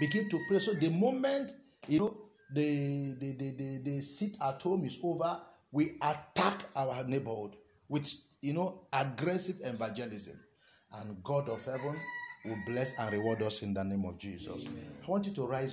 Begin 0.00 0.28
to 0.28 0.40
pray. 0.48 0.58
So 0.58 0.72
the 0.74 0.90
moment 0.90 1.52
you 1.88 1.98
know 2.00 2.16
the 2.52 3.14
the, 3.18 3.32
the, 3.32 3.50
the, 3.56 3.78
the 3.78 4.02
sit 4.02 4.36
at 4.40 4.60
home 4.62 4.84
is 4.84 4.98
over, 5.02 5.40
we 5.72 5.96
attack 6.02 6.64
our 6.76 7.04
neighborhood 7.04 7.56
with 7.88 8.10
you 8.40 8.54
know 8.54 8.82
aggressive 8.92 9.56
evangelism. 9.62 10.38
And 11.00 11.22
God 11.24 11.48
of 11.48 11.64
heaven 11.64 11.98
will 12.44 12.58
bless 12.66 12.98
and 12.98 13.10
reward 13.12 13.42
us 13.42 13.62
in 13.62 13.74
the 13.74 13.82
name 13.82 14.04
of 14.04 14.18
Jesus. 14.18 14.66
I 14.66 15.10
want 15.10 15.26
you 15.26 15.32
to 15.32 15.46
rise 15.46 15.72